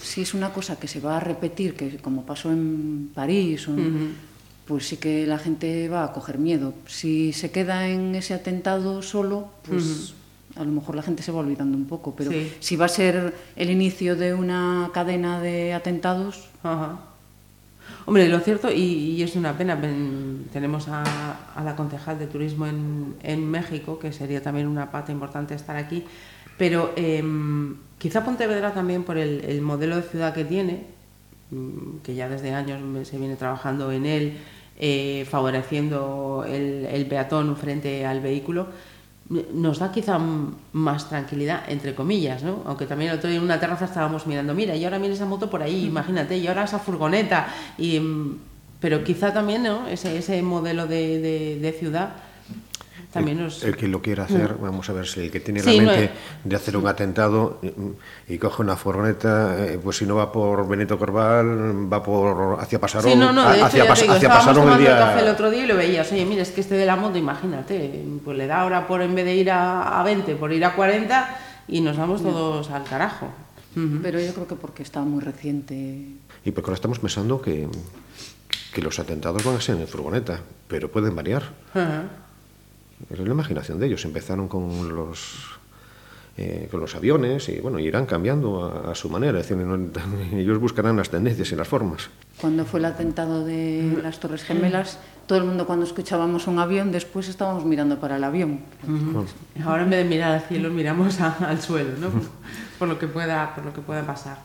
[0.00, 3.72] si es una cosa que se va a repetir, que como pasó en París o
[3.72, 3.80] en...
[3.80, 4.33] Uh -huh
[4.66, 6.74] pues sí que la gente va a coger miedo.
[6.86, 10.14] Si se queda en ese atentado solo, pues uh
[10.56, 10.62] -huh.
[10.62, 12.14] a lo mejor la gente se va olvidando un poco.
[12.16, 12.52] Pero sí.
[12.60, 16.48] si va a ser el inicio de una cadena de atentados...
[16.62, 16.96] -huh.
[18.06, 19.80] Hombre, lo cierto, y, y, es una pena,
[20.52, 21.02] tenemos a,
[21.54, 25.76] a la concejal de turismo en, en, México, que sería también una pata importante estar
[25.76, 26.04] aquí,
[26.58, 27.24] pero eh,
[27.98, 30.84] quizá Pontevedra también por el, el modelo de ciudad que tiene,
[32.02, 34.38] que ya desde años se viene trabajando en él,
[34.78, 38.68] eh, favoreciendo el, el, peatón frente al vehículo,
[39.28, 40.18] nos da quizá
[40.72, 42.62] más tranquilidad, entre comillas, ¿no?
[42.66, 45.26] Aunque también el otro día en una terraza estábamos mirando, mira, y ahora mira esa
[45.26, 48.00] moto por ahí, imagínate, y ahora esa furgoneta, y,
[48.80, 49.86] pero quizá también, ¿no?
[49.88, 52.16] Ese, ese modelo de, de, de ciudad
[53.14, 55.82] también el, que lo quiera hacer, vamos a ver si el que tiene sí, la
[55.84, 56.10] mente
[56.44, 60.30] no de hacer un atentado y, y coge una furgoneta, eh, pues si no va
[60.30, 64.12] por Benito Corval, va por hacia Pasarón, sí, no, no, de hacia, hecho, pas, digo,
[64.12, 64.98] hacia Pasarón el día.
[64.98, 67.16] café el otro día y lo veías, oye, mira, es que este de la moto,
[67.16, 70.64] imagínate, pues le da ahora por en vez de ir a, a 20, por ir
[70.64, 73.30] a 40 y nos vamos todos al carajo.
[73.76, 74.00] Uh -huh.
[74.02, 75.74] Pero yo creo que porque está muy reciente.
[76.44, 77.68] Y porque ahora estamos pensando que,
[78.72, 81.42] que los atentados van a ser en furgoneta, pero pueden variar.
[81.74, 82.02] Uh -huh.
[83.10, 84.04] Es la imaginación de ellos.
[84.04, 85.58] Empezaron con los
[86.36, 89.38] eh, con los aviones y bueno, irán cambiando a, a su manera.
[89.38, 89.78] Es decir, no,
[90.36, 92.10] ellos buscarán las tendencias y las formas.
[92.40, 96.90] Cuando fue el atentado de las Torres Gemelas, todo el mundo cuando escuchábamos un avión,
[96.90, 98.62] después estábamos mirando para el avión.
[98.82, 99.26] Uh -huh.
[99.64, 102.10] Ahora en vez de mirar al cielo, miramos a, al suelo, ¿no?
[102.10, 102.22] por,
[102.80, 104.38] por, lo que pueda, por lo que pueda pasar.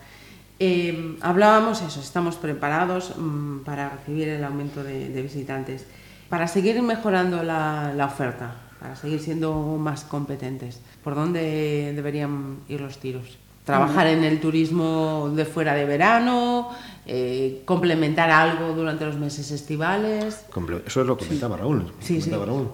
[0.60, 5.88] Eh, hablábamos eso, estamos preparados mmm, para recibir el aumento de, de visitantes
[6.30, 12.82] para seguir mejorando la, la, oferta, para seguir siendo más competentes, ¿por dónde deberían ir
[12.82, 13.38] los tiros?
[13.66, 16.70] Trabajar en el turismo de fuera de verano,
[17.06, 20.46] eh, complementar algo durante los meses estivales.
[20.86, 21.62] Eso es lo que comentaba sí.
[21.62, 21.94] Raúl.
[22.00, 22.50] Sí, comentaba sí.
[22.50, 22.68] Raúl,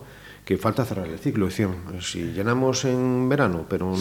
[0.46, 1.50] que falta cerrar el ciclo.
[1.52, 3.94] Si llenamos en verano, pero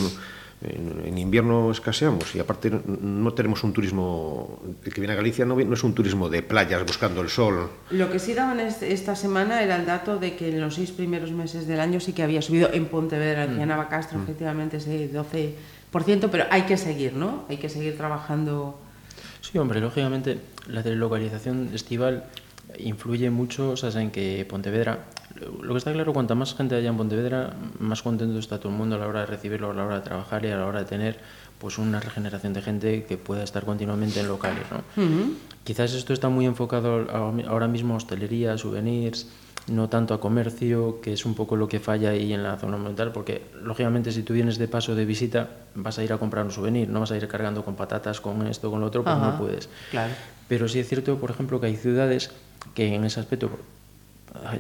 [0.62, 5.44] en, en, invierno escaseamos y aparte no tenemos un turismo, el que viene a Galicia
[5.44, 7.70] no, no, es un turismo de playas buscando el sol.
[7.90, 11.32] Lo que sí daban esta semana era el dato de que en los seis primeros
[11.32, 13.66] meses del año sí que había subido en Pontevedra, mm.
[13.66, 14.22] Navacastro, mm.
[14.22, 17.44] efectivamente ese 12%, pero hay que seguir, ¿no?
[17.48, 18.78] Hay que seguir trabajando.
[19.40, 20.38] Sí, hombre, lógicamente
[20.68, 22.24] la deslocalización estival
[22.78, 25.06] influye mucho o sea, en que Pontevedra
[25.62, 28.78] lo que está claro, cuanta más gente haya en Pontevedra, más contento está todo el
[28.78, 30.80] mundo a la hora de recibirlo, a la hora de trabajar y a la hora
[30.80, 31.18] de tener
[31.58, 34.64] pues una regeneración de gente que pueda estar continuamente en locales.
[34.70, 35.02] ¿no?
[35.02, 35.34] Uh -huh.
[35.64, 37.06] Quizás esto está muy enfocado
[37.48, 39.28] ahora mismo a hostelería, souvenirs,
[39.66, 42.76] no tanto a comercio, que es un poco lo que falla ahí en la zona
[42.76, 46.44] monumental, porque lógicamente si tú vienes de paso de visita vas a ir a comprar
[46.44, 49.16] un souvenir, no vas a ir cargando con patatas, con esto, con lo otro, pues
[49.16, 49.32] uh -huh.
[49.32, 49.68] no puedes.
[49.90, 50.12] Claro.
[50.48, 52.30] Pero sí es cierto, por ejemplo, que hay ciudades
[52.74, 53.50] que en ese aspecto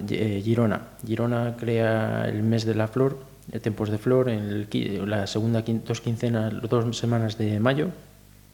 [0.08, 0.80] eh, Girona.
[1.06, 3.18] Girona crea el mes de la flor,
[3.52, 7.88] el Tempos de Flor, en el, la segunda dos quincenas, dos semanas de mayo,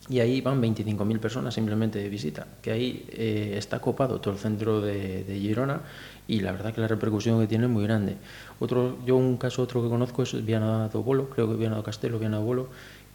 [0.08, 4.40] y ahí van 25.000 personas simplemente de visita, que ahí eh, está copado todo el
[4.40, 5.82] centro de, de, Girona
[6.26, 8.16] y la verdad que la repercusión que tiene es muy grande.
[8.58, 11.84] Otro, yo un caso otro que conozco es Viana do Bolo, creo que Viana do
[11.84, 12.68] Castelo, Viana do Bolo,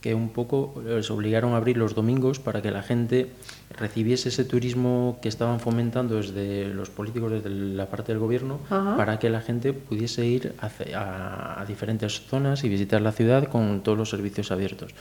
[0.06, 3.32] que un poco les obligaron a abrir los domingos para que la gente
[3.76, 8.98] recibiese ese turismo que estaban fomentando desde los políticos, desde la parte del gobierno, Ajá.
[8.98, 13.46] para que la gente pudiese ir a, a, a, diferentes zonas y visitar la ciudad
[13.48, 14.92] con todos los servicios abiertos.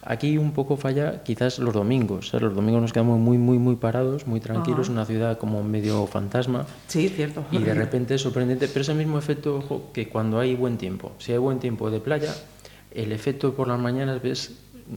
[0.00, 2.32] Aquí un poco falla quizás los domingos.
[2.32, 2.40] ¿eh?
[2.40, 4.92] Los domingos nos quedamos muy, muy, muy parados, muy tranquilos, Ajá.
[4.92, 6.64] una ciudad como medio fantasma.
[6.88, 7.44] Sí, cierto.
[7.52, 10.78] Y de repente es sorprendente, pero es el mismo efecto ojo, que cuando hay buen
[10.78, 11.12] tiempo.
[11.18, 12.34] Si hay buen tiempo de playa,
[12.94, 14.52] el efecto por las mañanas ves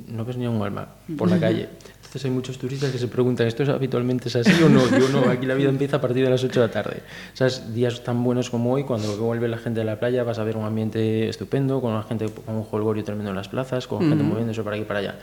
[0.08, 1.69] no ves ni un alma por la calle.
[1.97, 4.81] Entonces hay muchos turistas que se preguntan, ¿esto es habitualmente es así o no?
[4.89, 7.01] Yo no, aquí la vida empieza a partir de las 8 de la tarde.
[7.34, 7.73] ¿Sabes?
[7.73, 10.58] Días tan buenos como hoy, cuando vuelve la gente de la playa, vas a ver
[10.58, 14.23] un ambiente estupendo, con la gente con un jolgorio tremendo en las plazas, con gente
[14.23, 15.19] moviéndose para aquí y para allá.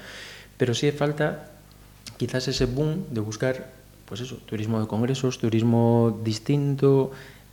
[0.57, 1.51] Pero sí falta
[2.19, 3.73] quizás ese boom de buscar,
[4.05, 7.11] pues eso, turismo de congresos, turismo distinto,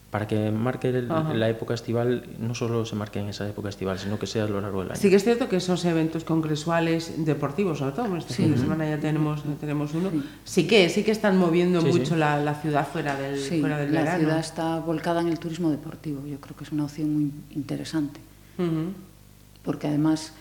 [0.10, 4.00] para que marque el, la época estival, no solo se marque en esa época estival,
[4.00, 5.00] sino que sea a lo largo del año.
[5.00, 8.90] Sí que es cierto que esos eventos congresuales deportivos, sobre todo, este fin de semana
[8.90, 10.10] ya tenemos, tenemos uno,
[10.44, 10.66] sí.
[10.68, 12.16] que sí que están moviendo sí, mucho sí.
[12.16, 14.18] La, la, ciudad fuera del, fuera del la verano.
[14.18, 17.32] La ciudad está volcada en el turismo deportivo, yo creo que es una opción muy
[17.52, 18.20] interesante,
[18.58, 18.92] uh -huh.
[19.64, 20.34] porque además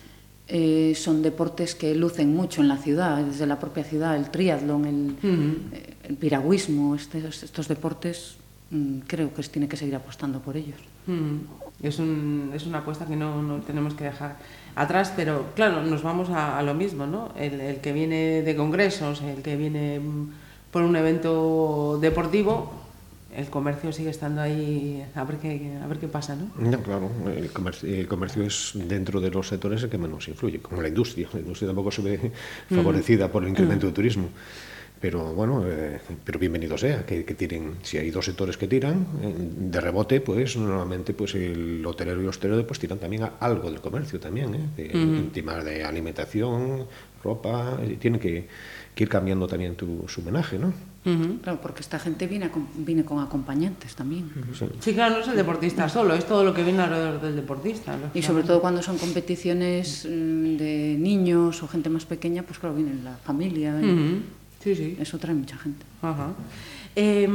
[0.47, 4.87] eh, son deportes que lucen mucho en la ciudad, desde la propia ciudad, el triatlón,
[4.87, 5.57] el, uh -huh.
[6.05, 8.39] el piragüismo, estos, estos deportes
[9.07, 10.79] creo que tiene que seguir apostando por ellos.
[11.07, 11.39] Mm,
[11.83, 14.37] es, un, es, una apuesta que no, no, tenemos que dejar
[14.75, 17.33] atrás, pero claro, nos vamos a, a lo mismo, ¿no?
[17.37, 20.31] El, el, que viene de congresos, el que viene mm,
[20.71, 22.73] por un evento deportivo,
[23.35, 26.51] el comercio sigue estando ahí a ver qué, a ver qué pasa, ¿no?
[26.59, 30.61] no claro, el comercio, el comercio, es dentro de los sectores el que menos influye,
[30.61, 31.29] como la industria.
[31.33, 32.33] La industria tampoco se ve
[32.69, 33.31] favorecida mm.
[33.31, 33.89] por el incremento mm.
[33.89, 34.29] del turismo.
[35.01, 39.07] Pero bueno, eh, pero bienvenido sea, que, que, tiren, si hay dos sectores que tiran,
[39.23, 43.71] eh, de rebote, pues normalmente pues el hotelero y hostelero pues tiran también a algo
[43.71, 44.69] del comercio también, ¿eh?
[44.77, 45.31] de, uh -huh.
[45.31, 46.87] temas de alimentación,
[47.23, 48.49] ropa, tienen que,
[48.95, 50.69] que, ir cambiando también tu, su homenaje, ¿no?
[51.05, 51.41] Uh -huh.
[51.43, 54.29] Claro, porque esta gente viene, viene con acompañantes también.
[54.53, 54.67] Sí.
[54.81, 54.95] sí.
[54.95, 57.97] claro, no es el deportista solo, es todo lo que viene alrededor del deportista.
[58.15, 62.75] Y sobre todo cuando son competiciones mm, de niños o gente más pequeña, pues claro,
[62.75, 63.81] viene la familia.
[63.81, 64.23] Y...
[64.69, 64.97] Sí, sí.
[65.01, 65.85] Eso trae mucha gente.
[66.03, 66.33] Ajá.
[66.95, 67.29] Eh,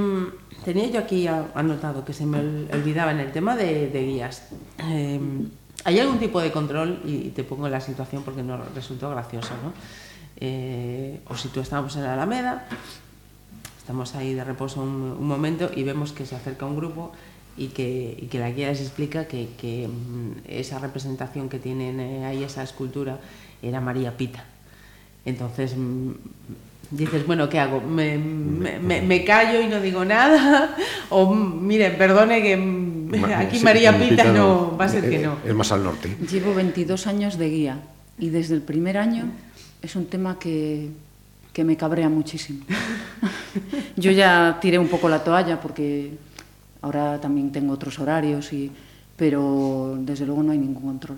[0.63, 2.39] tenía yo aquí anotado que se me
[2.71, 4.49] olvidaba en el tema de, de guías.
[4.77, 5.19] Eh,
[5.85, 7.01] ¿Hay algún tipo de control?
[7.05, 9.73] Y te pongo en la situación porque nos resultó gracioso, ¿no?
[10.37, 12.67] Eh, o si tú estamos en la Alameda,
[13.79, 17.11] estamos ahí de reposo un, un, momento y vemos que se acerca un grupo
[17.57, 22.23] y que, y que la guía les explica que, que mm, esa representación que tienen
[22.23, 23.19] ahí, esa escultura,
[23.61, 24.45] era María Pita.
[25.25, 26.11] Entonces mm,
[26.91, 27.81] dices, bueno, ¿qué hago?
[27.81, 30.75] ¿Me, me, me, me callo y no digo nada?
[31.09, 32.53] O, mire, perdone que
[33.35, 35.37] aquí sí, María Pita, no, va a ser que no.
[35.45, 36.15] Es más al norte.
[36.31, 37.79] Llevo 22 años de guía
[38.17, 39.25] y desde el primer año
[39.81, 40.89] es un tema que,
[41.51, 42.65] que me cabrea muchísimo.
[43.95, 46.17] Yo ya tiré un poco la toalla porque
[46.81, 48.71] ahora también tengo otros horarios, y,
[49.15, 51.17] pero desde luego no hay ningún control.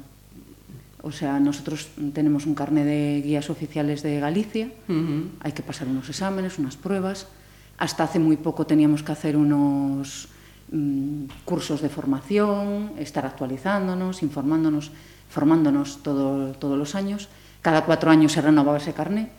[1.05, 5.29] O sea, nosotros tenemos un carnet de guías oficiales de Galicia, uh -huh.
[5.39, 7.29] hay que pasar unos exámenes, unas pruebas.
[7.77, 10.29] Hasta hace muy poco teníamos que hacer unos
[10.71, 14.89] mm, cursos de formación, estar actualizándonos, informándonos,
[15.29, 17.29] formándonos todo, todos los años.
[17.61, 19.29] Cada cuatro años se renovaba ese carnet,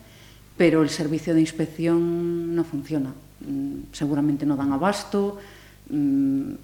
[0.55, 3.11] pero el servicio de inspección no funciona.
[3.43, 5.35] Mm, seguramente no dan abasto,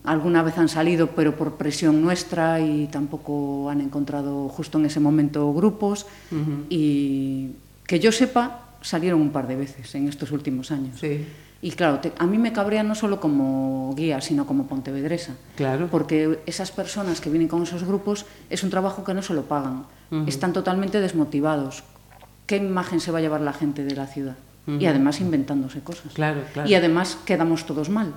[0.03, 4.99] alguna vez han salido, pero por presión nuestra y tampoco han encontrado justo en ese
[4.99, 6.05] momento grupos.
[6.31, 6.65] Uh -huh.
[6.69, 7.51] Y
[7.87, 10.99] que yo sepa, salieron un par de veces en estos últimos años.
[10.99, 11.25] Sí.
[11.61, 15.35] Y claro, te, a mí me cabrea no solo como guía, sino como pontevedresa.
[15.55, 15.87] Claro.
[15.89, 19.43] Porque esas personas que vienen con esos grupos es un trabajo que no se lo
[19.43, 19.85] pagan.
[20.11, 20.27] Uh -huh.
[20.27, 21.83] Están totalmente desmotivados.
[22.45, 24.35] ¿Qué imagen se va a llevar la gente de la ciudad?
[24.67, 24.81] Uh -huh.
[24.81, 26.11] Y además inventándose cosas.
[26.13, 26.69] Claro, claro.
[26.69, 28.11] Y además quedamos todos mal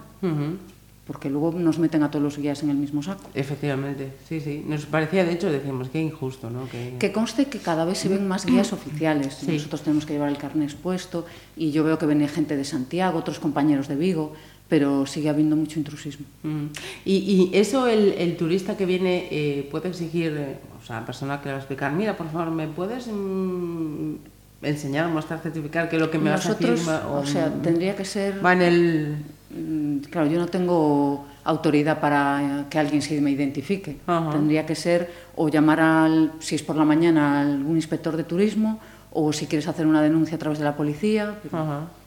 [1.06, 3.30] porque luego nos meten a todos los guías en el mismo saco.
[3.34, 4.64] Efectivamente, sí, sí.
[4.66, 6.68] Nos parecía, de hecho, decíamos, qué injusto, ¿no?
[6.68, 9.34] Que, que conste que cada vez se ven más guías oficiales.
[9.34, 9.52] Sí.
[9.52, 11.24] Nosotros tenemos que llevar el carnet expuesto
[11.56, 14.32] y yo veo que viene gente de Santiago, otros compañeros de Vigo,
[14.68, 16.26] pero sigue habiendo mucho intrusismo.
[16.42, 16.66] Mm.
[17.04, 21.06] Y, y, eso el, el, turista que viene eh, puede exigir, eh, o sea, la
[21.06, 24.14] persona que le va a explicar, mira, por favor, ¿me puedes mm,
[24.62, 27.10] enseñar, mostrar, certificar que lo que me Nosotros, vas a decir...
[27.12, 28.44] O, o sea, tendría que ser...
[28.44, 33.20] Va en el Mm, Mm, claro, yo no tengo autoridad para eh, que alguien se
[33.20, 33.98] me identifique.
[34.06, 34.30] Ajá.
[34.30, 38.24] Tendría que ser o llamar al, si es por la mañana, a algún inspector de
[38.24, 38.80] turismo
[39.12, 41.38] o si quieres hacer una denuncia a través de la policía.
[41.42, 41.56] Pero...
[41.56, 42.05] -huh.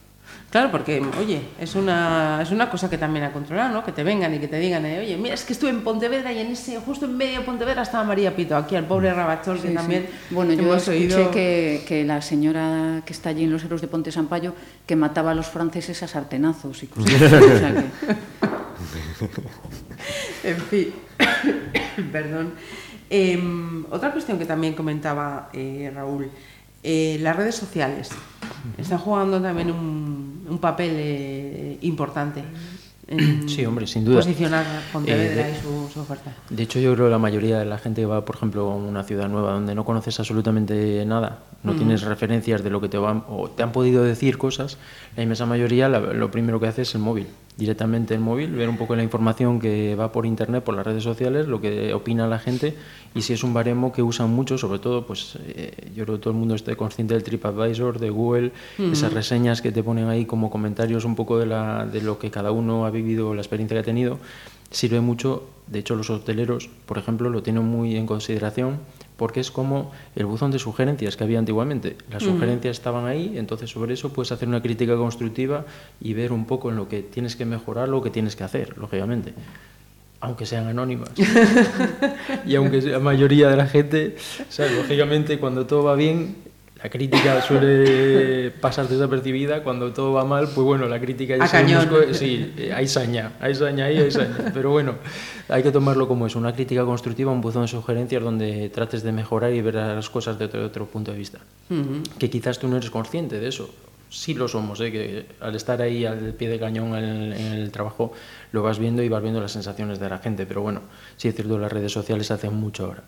[0.49, 3.83] Claro, porque, oye, es una, es una cosa que también a controlar, ¿no?
[3.83, 6.33] Que te vengan y que te digan, eh, oye, mira, es que estuve en Pontevedra
[6.33, 9.59] y en ese, justo en medio de Pontevedra estaba María Pito, aquí al pobre Rabachol,
[9.59, 10.07] sí, que también.
[10.31, 11.29] Bueno, yo escuché oído...
[11.29, 14.55] que, que la señora que está allí en los héroes de Ponte Sampaio,
[14.87, 17.45] que mataba a los franceses a sartenazos y cosas así.
[17.45, 17.85] o sea que...
[20.49, 20.93] en fin,
[22.11, 22.53] perdón.
[23.11, 23.39] Eh,
[23.91, 26.29] otra cuestión que también comentaba eh, Raúl,
[26.81, 28.09] eh, las redes sociales
[28.77, 30.18] están jugando también un,
[30.49, 32.43] un papel eh, importante.
[33.47, 34.17] sí, hombre, sin duda.
[34.17, 36.31] posicionar Pontevedra y su, oferta.
[36.49, 38.75] De hecho, yo creo que la mayoría de la gente que va, por ejemplo, a
[38.75, 42.97] una ciudad nueva donde no conoces absolutamente nada, no tienes referencias de lo que te
[42.97, 44.77] van o te han podido decir cosas,
[45.15, 48.77] la inmensa mayoría lo primero que hace es el móvil, directamente el móvil, ver un
[48.77, 52.39] poco la información que va por internet, por las redes sociales, lo que opina la
[52.39, 52.75] gente
[53.15, 56.21] y si es un baremo que usan mucho, sobre todo, pues eh, yo creo que
[56.21, 60.25] todo el mundo esté consciente del TripAdvisor, de Google, esas reseñas que te ponen ahí
[60.25, 63.75] como comentarios un poco de, la, de lo que cada uno ha vivido, la experiencia
[63.75, 64.19] que ha tenido,
[64.71, 68.79] sirve mucho, de hecho los hoteleros, por ejemplo, lo tienen muy en consideración
[69.19, 71.97] porque es como el buzón de sugerencias que había antiguamente.
[72.09, 75.65] Las sugerencias estaban ahí, entonces sobre eso puedes hacer una crítica constructiva
[75.99, 78.77] y ver un poco en lo que tienes que mejorar, lo que tienes que hacer,
[78.77, 79.33] lógicamente.
[80.21, 81.09] Aunque sean anónimas.
[82.45, 84.15] y aunque la mayoría de la gente,
[84.77, 86.37] lógicamente cuando todo va bien,
[86.81, 92.13] la crítica suele pasar desapercibida, cuando todo va mal, pues bueno, la crítica ya se
[92.13, 94.95] sí, hay saña, hay saña ahí, hay saña, pero bueno,
[95.49, 99.11] hay que tomarlo como eso, una crítica constructiva, un buzón de sugerencias donde trates de
[99.11, 101.39] mejorar y ver las cosas desde otro, punto de vista.
[102.17, 103.69] Que quizás tú no eres consciente de eso,
[104.09, 104.89] sí lo somos, ¿eh?
[104.89, 108.13] que al estar ahí al pie de cañón en el, trabajo
[108.53, 110.81] lo vas viendo y vas viendo las sensaciones de la gente, pero bueno,
[111.17, 113.03] sí es cierto, las redes sociales hacen mucho ahora.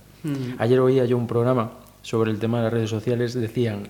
[0.60, 3.90] Ayer oía yo un programa sobre el tema de las redes sociales decían,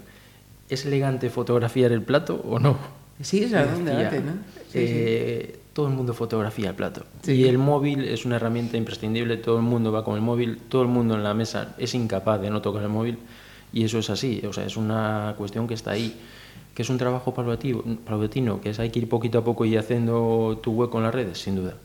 [0.69, 2.77] ¿es elegante fotografiar el plato o no?
[3.21, 4.33] Sí, es un debate, ¿no?
[4.73, 7.03] Eh, todo el mundo fotografía el plato.
[7.25, 10.81] Y el móvil es una herramienta imprescindible, todo el mundo va con el móvil, todo
[10.81, 13.17] el mundo en la mesa es incapaz de no tocar el móvil
[13.73, 16.19] y eso es así, o sea, es una cuestión que está ahí,
[16.75, 20.59] que es un trabajo paulatino, que es hay que ir poquito a poco y haciendo
[20.61, 21.75] tu hueco en las redes, sin duda.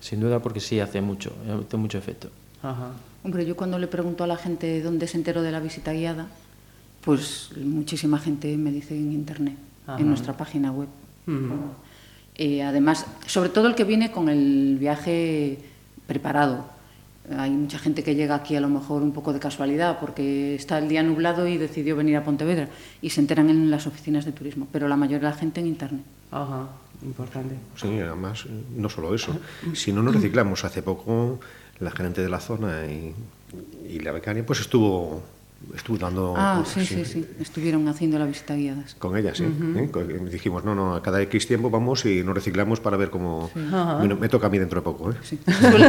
[0.00, 1.32] Sin duda porque sí hace mucho,
[1.66, 2.28] hace mucho efecto.
[2.62, 2.90] Ajá.
[3.22, 6.28] Hombre, yo cuando le pregunto a la gente dónde se enteró de la visita guiada,
[7.02, 9.56] pues muchísima gente me dice en internet,
[9.98, 10.88] en nuestra página web.
[12.36, 15.58] Eh, además, sobre todo el que viene con el viaje
[16.06, 16.64] preparado.
[17.36, 20.78] Hay mucha gente que llega aquí a lo mejor un poco de casualidad porque está
[20.78, 22.68] el día nublado y decidió venir a Pontevedra
[23.00, 25.68] y se enteran en las oficinas de turismo, pero la mayoría de la gente en
[25.68, 26.02] internet.
[26.32, 26.68] Ajá,
[27.02, 27.54] importante.
[27.76, 29.38] Sí, además, no solo eso.
[29.74, 31.38] Si no nos reciclamos, hace poco
[31.80, 33.14] la gerente de la zona y,
[34.00, 35.22] la becaria, pues estuvo
[35.74, 36.34] estuvo dando...
[36.36, 38.94] Ah, sí, sí, sí, estuvieron haciendo la visita guiadas.
[38.94, 39.44] Con ella, sí.
[39.44, 39.90] ¿eh?
[40.30, 43.50] Dijimos, no, no, a cada X tiempo vamos y nos reciclamos para ver cómo...
[43.54, 45.10] Me, toca a mí dentro de poco.
[45.10, 45.14] ¿eh?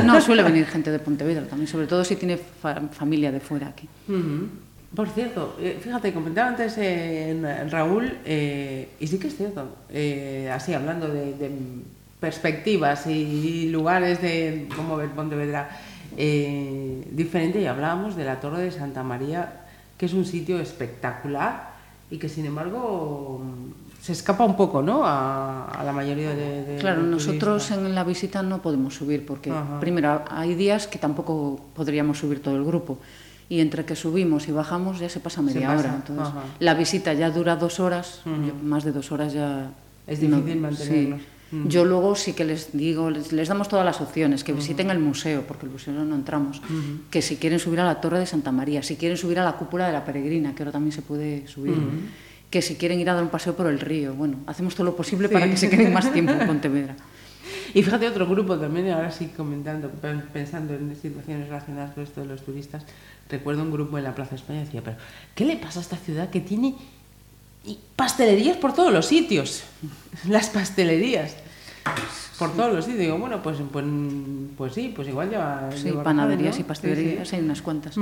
[0.05, 2.37] no, suele venir gente de Pontevedra también, sobre todo si tiene
[2.91, 3.87] familia de fuera aquí.
[4.93, 9.69] Por cierto, eh, fíjate, comentaba antes en Raúl, y sí que es cierto,
[10.51, 11.33] así hablando de
[12.21, 15.69] perspectivas y lugares de cómo ver Pontevedra
[16.15, 17.59] eh, diferente.
[17.59, 19.63] Y hablábamos de la Torre de Santa María,
[19.97, 21.71] que es un sitio espectacular
[22.11, 23.41] y que sin embargo
[24.01, 25.01] se escapa un poco ¿no?
[25.03, 26.77] a, la mayoría de...
[26.79, 32.17] claro, nosotros en la visita no podemos subir porque primero hay días que tampoco podríamos
[32.17, 32.97] subir todo el grupo
[33.47, 35.95] y entre que subimos y bajamos ya se pasa media hora.
[35.95, 38.21] Entonces, la visita ya dura dos horas,
[38.63, 39.71] más de dos horas ya...
[40.07, 44.89] Es difícil Yo luego sí que les digo, les, damos todas las opciones, que visiten
[44.89, 46.61] el museo, porque el museo no entramos,
[47.09, 49.53] que si quieren subir a la Torre de Santa María, si quieren subir a la
[49.53, 51.75] cúpula de la Peregrina, que ahora también se puede subir,
[52.49, 54.95] que si quieren ir a dar un paseo por el río, bueno, hacemos todo lo
[54.95, 56.95] posible para que se queden más tiempo en Pontevedra.
[57.73, 59.89] Y fíjate otro grupo también, ahora sí comentando,
[60.33, 62.83] pensando en situaciones relacionadas con esto de los turistas,
[63.29, 64.97] recuerdo un grupo en la Plaza España decía, pero
[65.35, 66.75] ¿qué le pasa a esta ciudad que tiene
[67.63, 69.63] y pastelerías por todos los sitios.
[70.27, 71.35] Las pastelerías.
[72.41, 73.01] Por todos los sitios.
[73.01, 73.85] Digo, bueno, pues, pues,
[74.57, 75.69] pues sí, pues igual ya.
[75.75, 77.95] Sí, panaderías y pastelerías hay unas cuantas.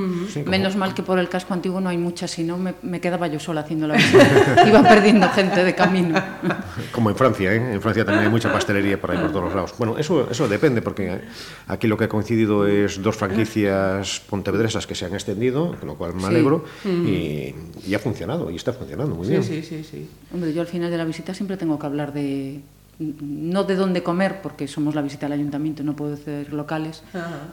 [0.45, 3.37] Menos mal que por el casco antiguo no hay muchas, si no me, quedaba yo
[3.37, 4.65] sola haciendo la visita.
[4.65, 6.23] Iba perdiendo gente de camino.
[6.93, 7.73] Como en Francia, ¿eh?
[7.73, 9.73] En Francia también hay mucha pastelería por ahí por todos los lados.
[9.77, 11.19] Bueno, eso, eso depende, porque
[11.67, 15.95] aquí lo que ha coincidido es dos franquicias pontevedresas que se han extendido, con lo
[15.95, 17.53] cual me alegro, y,
[17.85, 19.43] y, ha funcionado, y está funcionando muy bien.
[19.43, 20.07] Sí, sí, sí.
[20.33, 22.61] Hombre, yo al final de la visita siempre tengo que hablar de
[22.99, 27.01] no de dónde comer, porque somos la visita al ayuntamiento, no puedo hacer locales,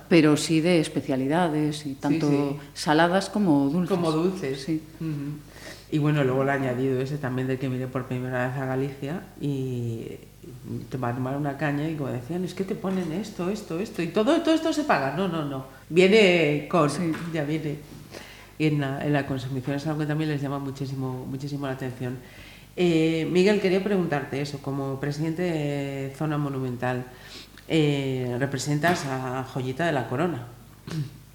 [0.09, 3.97] pero sí de especialidades, y tanto saladas como dulces.
[3.97, 4.83] Como dulces, sí.
[5.91, 9.23] Y bueno, luego el añadido ese también de que miré por primera vez a Galicia
[9.41, 10.19] y
[10.91, 13.79] te va a tomar una caña y como decían, es que te ponen esto, esto,
[13.79, 15.17] esto, y todo, todo esto se paga.
[15.17, 15.67] No, no, no.
[15.89, 16.91] Viene con,
[17.33, 17.79] ya viene.
[18.59, 21.75] Y en la, en la consumición es algo que también les llama muchísimo, muchísimo la
[21.75, 22.17] atención.
[22.77, 27.07] Eh, Miguel, quería preguntarte eso, como presidente de Zona Monumental,
[27.69, 30.47] eh, representas a Joyita de la Corona.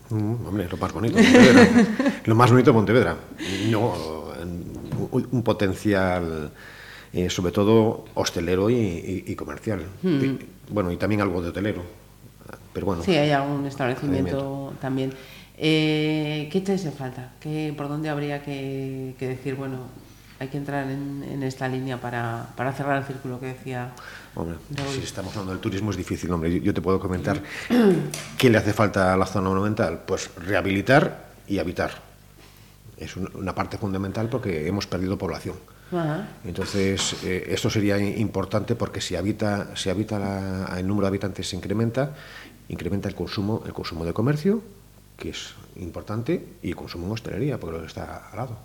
[0.10, 1.70] Mm, hombre, lo más bonito de Pontevedra.
[2.26, 3.18] lo más bonito de Pontevedra.
[3.70, 3.94] No,
[5.12, 6.52] un potencial
[7.14, 9.82] eh, sobre todo hostelero y, comercial.
[10.02, 10.36] Mm.
[10.70, 11.84] bueno, y también algo de hotelero.
[12.74, 13.04] Pero bueno.
[13.04, 15.14] Sí, hay algún establecimiento también.
[15.58, 17.34] Eh, ¿Qué te hace falta?
[17.42, 19.80] ¿Qué, ¿Por dónde habría que, decir, bueno,
[20.42, 23.92] hay que entrar en, esta línea para, para, cerrar el círculo que decía?
[24.34, 24.58] Hombre,
[24.92, 26.60] si estamos hablando del turismo es difícil, hombre.
[26.60, 27.40] Yo, te puedo comentar
[28.40, 30.02] qué le hace falta a la zona monumental.
[30.04, 31.92] Pues rehabilitar y habitar.
[32.98, 35.58] Es una parte fundamental porque hemos perdido población.
[36.44, 41.56] Entonces, eh, esto sería importante porque si habita, si habita el número de habitantes se
[41.56, 42.16] incrementa,
[42.70, 44.64] incrementa el consumo, el consumo de comercio,
[45.18, 48.58] que es importante, y el consumo en hostelería, porque lo está al lado.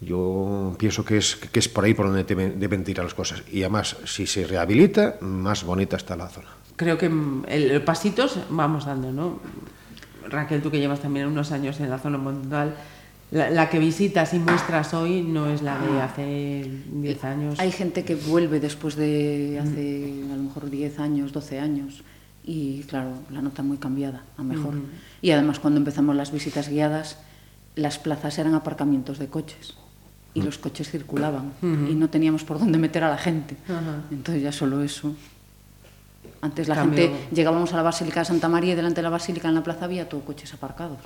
[0.00, 3.42] Yo pienso que es, que es por ahí por donde deben, ir las cosas.
[3.50, 6.48] Y además, si se rehabilita, más bonita está la zona.
[6.76, 9.40] Creo que mm, el, pasitos vamos dando, ¿no?
[10.28, 12.74] Raquel, tú que llevas también unos años en la zona mundial,
[13.30, 17.58] la, que visitas y muestras hoy no es la de hace 10 años.
[17.58, 22.02] Hay gente que vuelve después de hace a lo mejor 10 años, 12 años
[22.44, 24.74] y claro, la nota muy cambiada, a mejor.
[25.22, 27.18] Y además cuando empezamos las visitas guiadas,
[27.74, 29.74] las plazas eran aparcamientos de coches
[30.36, 33.56] y los coches circulaban y no teníamos por dónde meter a la gente.
[34.10, 35.14] Entonces ya solo eso.
[36.40, 39.48] Antes la gente llegábamos a la Basílica de Santa María y delante de la Basílica
[39.48, 40.98] en la plaza había todo coches aparcados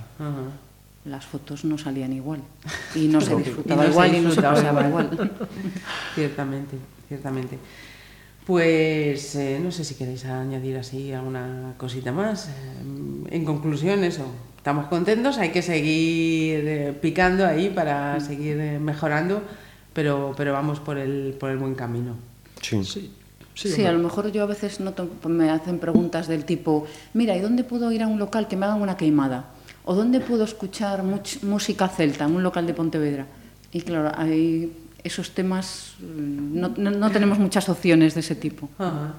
[1.04, 2.40] las fotos no salían igual
[2.94, 5.32] y no se disfrutaba igual y no se pasaba igual.
[6.14, 6.76] ciertamente,
[7.08, 7.58] ciertamente.
[8.46, 12.48] Pues eh, no sé si queréis añadir así alguna cosita más.
[12.48, 12.52] Eh,
[13.30, 14.26] en conclusión, eso,
[14.60, 19.40] estamos contentos, hay que seguir eh, picando ahí para seguir eh, mejorando,
[19.94, 22.16] pero, pero vamos por el, por el buen camino.
[22.60, 22.84] Sí.
[22.84, 23.10] sí.
[23.54, 27.36] Sí, sí a lo mejor yo a veces noto, me hacen preguntas del tipo, mira,
[27.36, 29.46] ¿y dónde puedo ir a un local que me hagan una queimada?
[29.84, 31.02] ¿O dónde puedo escuchar
[31.42, 33.26] música celta en un local de Pontevedra?
[33.72, 38.68] Y claro, hay esos temas, mm, no, no, no tenemos muchas opciones de ese tipo.
[38.78, 39.14] Ajá.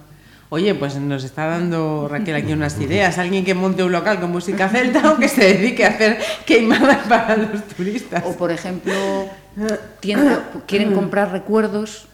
[0.54, 3.18] Oye, pues nos está dando Raquel aquí unas ideas.
[3.18, 7.08] Alguien que monte un local con música celta o que se dedique a hacer queimadas
[7.08, 8.22] para los turistas.
[8.26, 8.94] O, por ejemplo,
[10.02, 12.10] quieren comprar recuerdos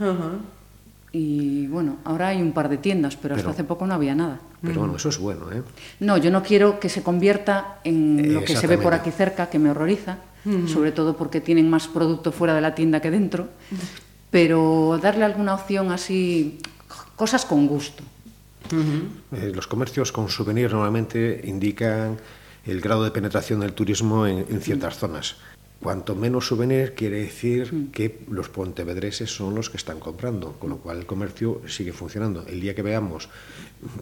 [1.12, 4.40] y bueno, ahora hay un par de tiendas, pero, hasta hace poco no había nada.
[4.62, 5.64] Pero bueno, eso es bueno, ¿eh?
[6.00, 9.50] No, yo no quiero que se convierta en lo que se ve por aquí cerca,
[9.50, 10.18] que me horroriza,
[10.72, 13.48] sobre todo porque tienen más producto fuera de la tienda que dentro,
[14.30, 16.60] pero darle alguna opción así,
[17.16, 18.04] cosas con gusto.
[18.72, 22.18] Eh, los comercios con souvenir normalmente indican
[22.66, 25.38] el grado de penetración del turismo en ciertas zonas.
[25.82, 30.78] Cuanto menos souvenir quiere decir que los pontevedreses son los que están comprando, con lo
[30.78, 32.44] cual el comercio sigue funcionando.
[32.48, 33.30] El día que veamos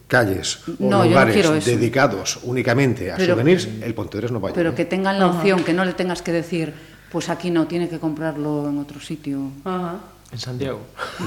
[0.07, 5.20] calles o lugares dedicados únicamente a souvenirs, el pontevedres no va a Pero que tengan
[5.20, 6.74] la opción, que no le tengas que decir,
[7.11, 9.51] pues aquí no, tiene que comprarlo en otro sitio.
[9.66, 9.99] Ajá.
[10.36, 10.82] En Santiago.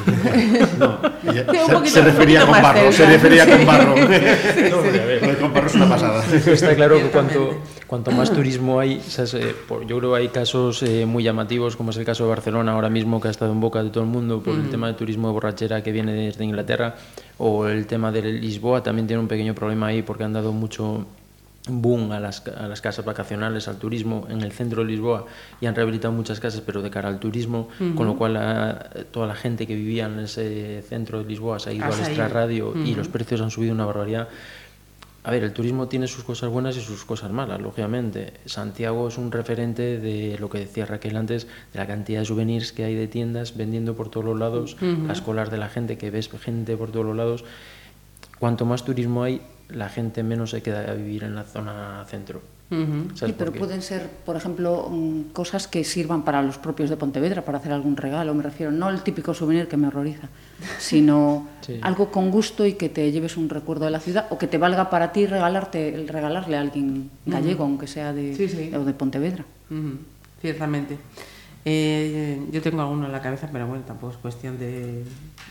[0.78, 1.00] no,
[1.86, 3.94] se, refería con barro, se refería con barro.
[3.94, 6.22] con barro es una pasada.
[6.26, 9.54] Está claro que cuanto, cuanto más turismo hay, eh,
[9.86, 12.90] yo creo que hay casos eh, muy llamativos, como es el caso de Barcelona ahora
[12.90, 15.28] mismo, que ha estado en boca de todo el mundo por el tema de turismo
[15.28, 16.94] de borrachera que viene desde Inglaterra,
[17.38, 21.06] o el tema de Lisboa también tiene un pequeño problema ahí porque han dado mucho
[21.68, 25.26] boom a las, a las, casas vacacionales, al turismo en el centro de Lisboa
[25.60, 29.34] y han rehabilitado muchas casas, pero de cara al turismo, con lo cual toda la
[29.34, 33.08] gente que vivía en ese centro de Lisboa se ha ido al extrarradio y los
[33.08, 34.28] precios han subido una barbaridad.
[35.28, 38.32] A ver, el turismo tiene sus cosas buenas y sus cosas malas, lógicamente.
[38.46, 42.72] Santiago es un referente de lo que decía Raquel antes, de la cantidad de souvenirs
[42.72, 46.10] que hay de tiendas vendiendo por todos los lados, las colas de la gente, que
[46.10, 47.44] ves gente por todos los lados.
[48.38, 52.40] Cuanto más turismo hay, la gente menos se queda a vivir en la zona centro.
[52.70, 53.14] Uh -huh.
[53.14, 57.42] Sí, pero pueden ser, por ejemplo, mm, cosas que sirvan para los propios de Pontevedra,
[57.42, 60.28] para hacer algún regalo, me refiero, no el típico souvenir que me horroriza,
[60.78, 61.78] sino sí.
[61.82, 64.58] algo con gusto y que te lleves un recuerdo de la ciudad o que te
[64.58, 67.70] valga para ti regalarte, regalarle a alguien gallego, uh -huh.
[67.70, 69.44] aunque sea de, sí, de, o de Pontevedra.
[69.70, 69.96] Uh -huh.
[70.42, 70.98] Ciertamente.
[71.64, 75.04] Eh, yo tengo alguno en la cabeza, pero bueno, tampoco es cuestión de,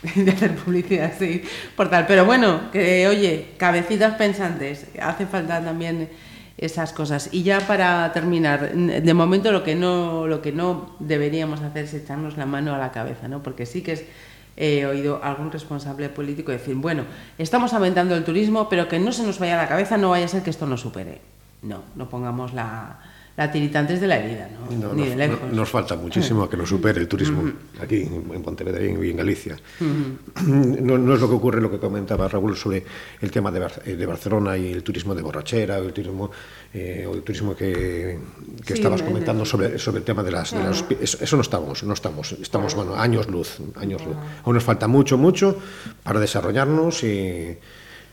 [0.32, 1.44] hacer publicidad así
[1.76, 2.08] por tal.
[2.08, 6.10] Pero bueno, que oye, cabecitas pensantes, hace falta también
[6.58, 7.30] esas cosas.
[7.32, 11.94] Y ya para terminar, de momento lo que no, lo que no deberíamos hacer es
[11.94, 13.44] echarnos la mano a la cabeza, ¿no?
[13.44, 14.08] Porque sí que
[14.56, 17.04] he oído algún responsable político decir, bueno,
[17.38, 20.26] estamos aumentando el turismo, pero que no se nos vaya a la cabeza, no vaya
[20.26, 21.22] a ser que esto nos supere.
[21.62, 23.00] No, no pongamos la,
[23.38, 24.68] la tirita de la herida, ¿no?
[24.72, 25.54] Ni nos, de lejos.
[25.54, 27.44] Nos falta muchísimo a que nos supere el turismo
[27.80, 29.56] aquí en Pontevedra y en Galicia.
[29.80, 32.84] no, no, es lo que ocurre lo que comentaba Raúl sobre
[33.22, 36.32] el tema de, eh, de Barcelona y el turismo de borrachera, el turismo,
[36.74, 38.18] eh, o el turismo que,
[38.66, 41.44] que sí, estabas comentando sobre, sobre el tema de las, de las eso, eso, no
[41.44, 44.16] estamos, no estamos, estamos bueno, años luz, años luz.
[44.46, 45.60] Aún nos falta mucho, mucho
[46.02, 47.56] para desarrollarnos y,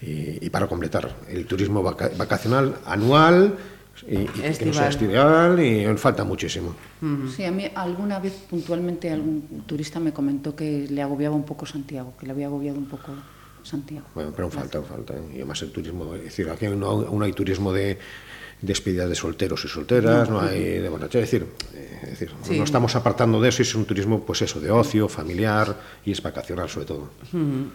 [0.03, 3.57] y, y para completar el turismo vaca, vacacional anual
[4.07, 6.75] y, y que no sea estival y falta muchísimo.
[7.35, 11.67] Sí, a mí alguna vez puntualmente algún turista me comentó que le agobiaba un poco
[11.67, 13.13] Santiago, que le había agobiado un poco
[13.63, 14.07] Santiago.
[14.15, 15.15] Bueno, pero falta, falta.
[15.33, 17.99] Y además el turismo, es decir, aquí no, no hay turismo de
[18.61, 22.31] despedida de solteros y solteras, no, no hay de borrachera, es decir, eh, es decir
[22.43, 22.57] sí.
[22.59, 26.13] no estamos apartando de eso y es un turismo, pues eso, de ocio, familiar y
[26.13, 27.11] es vacacional sobre todo.
[27.33, 27.67] Uh -huh.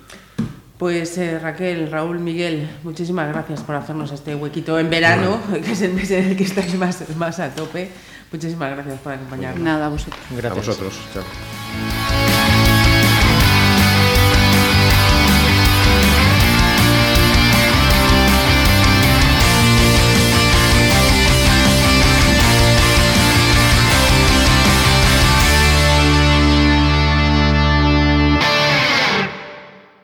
[0.80, 5.62] Pues eh, Raquel, Raúl, Miguel, muchísimas gracias por hacernos este huequito en verano, bueno.
[5.66, 7.92] que es el mes en el que estáis más, más a tope.
[8.32, 9.62] Muchísimas gracias por acompañarnos.
[9.62, 10.22] Nada, a vosotros.
[10.32, 10.52] Gracias.
[10.52, 11.00] A vosotros.
[11.14, 11.59] Chao.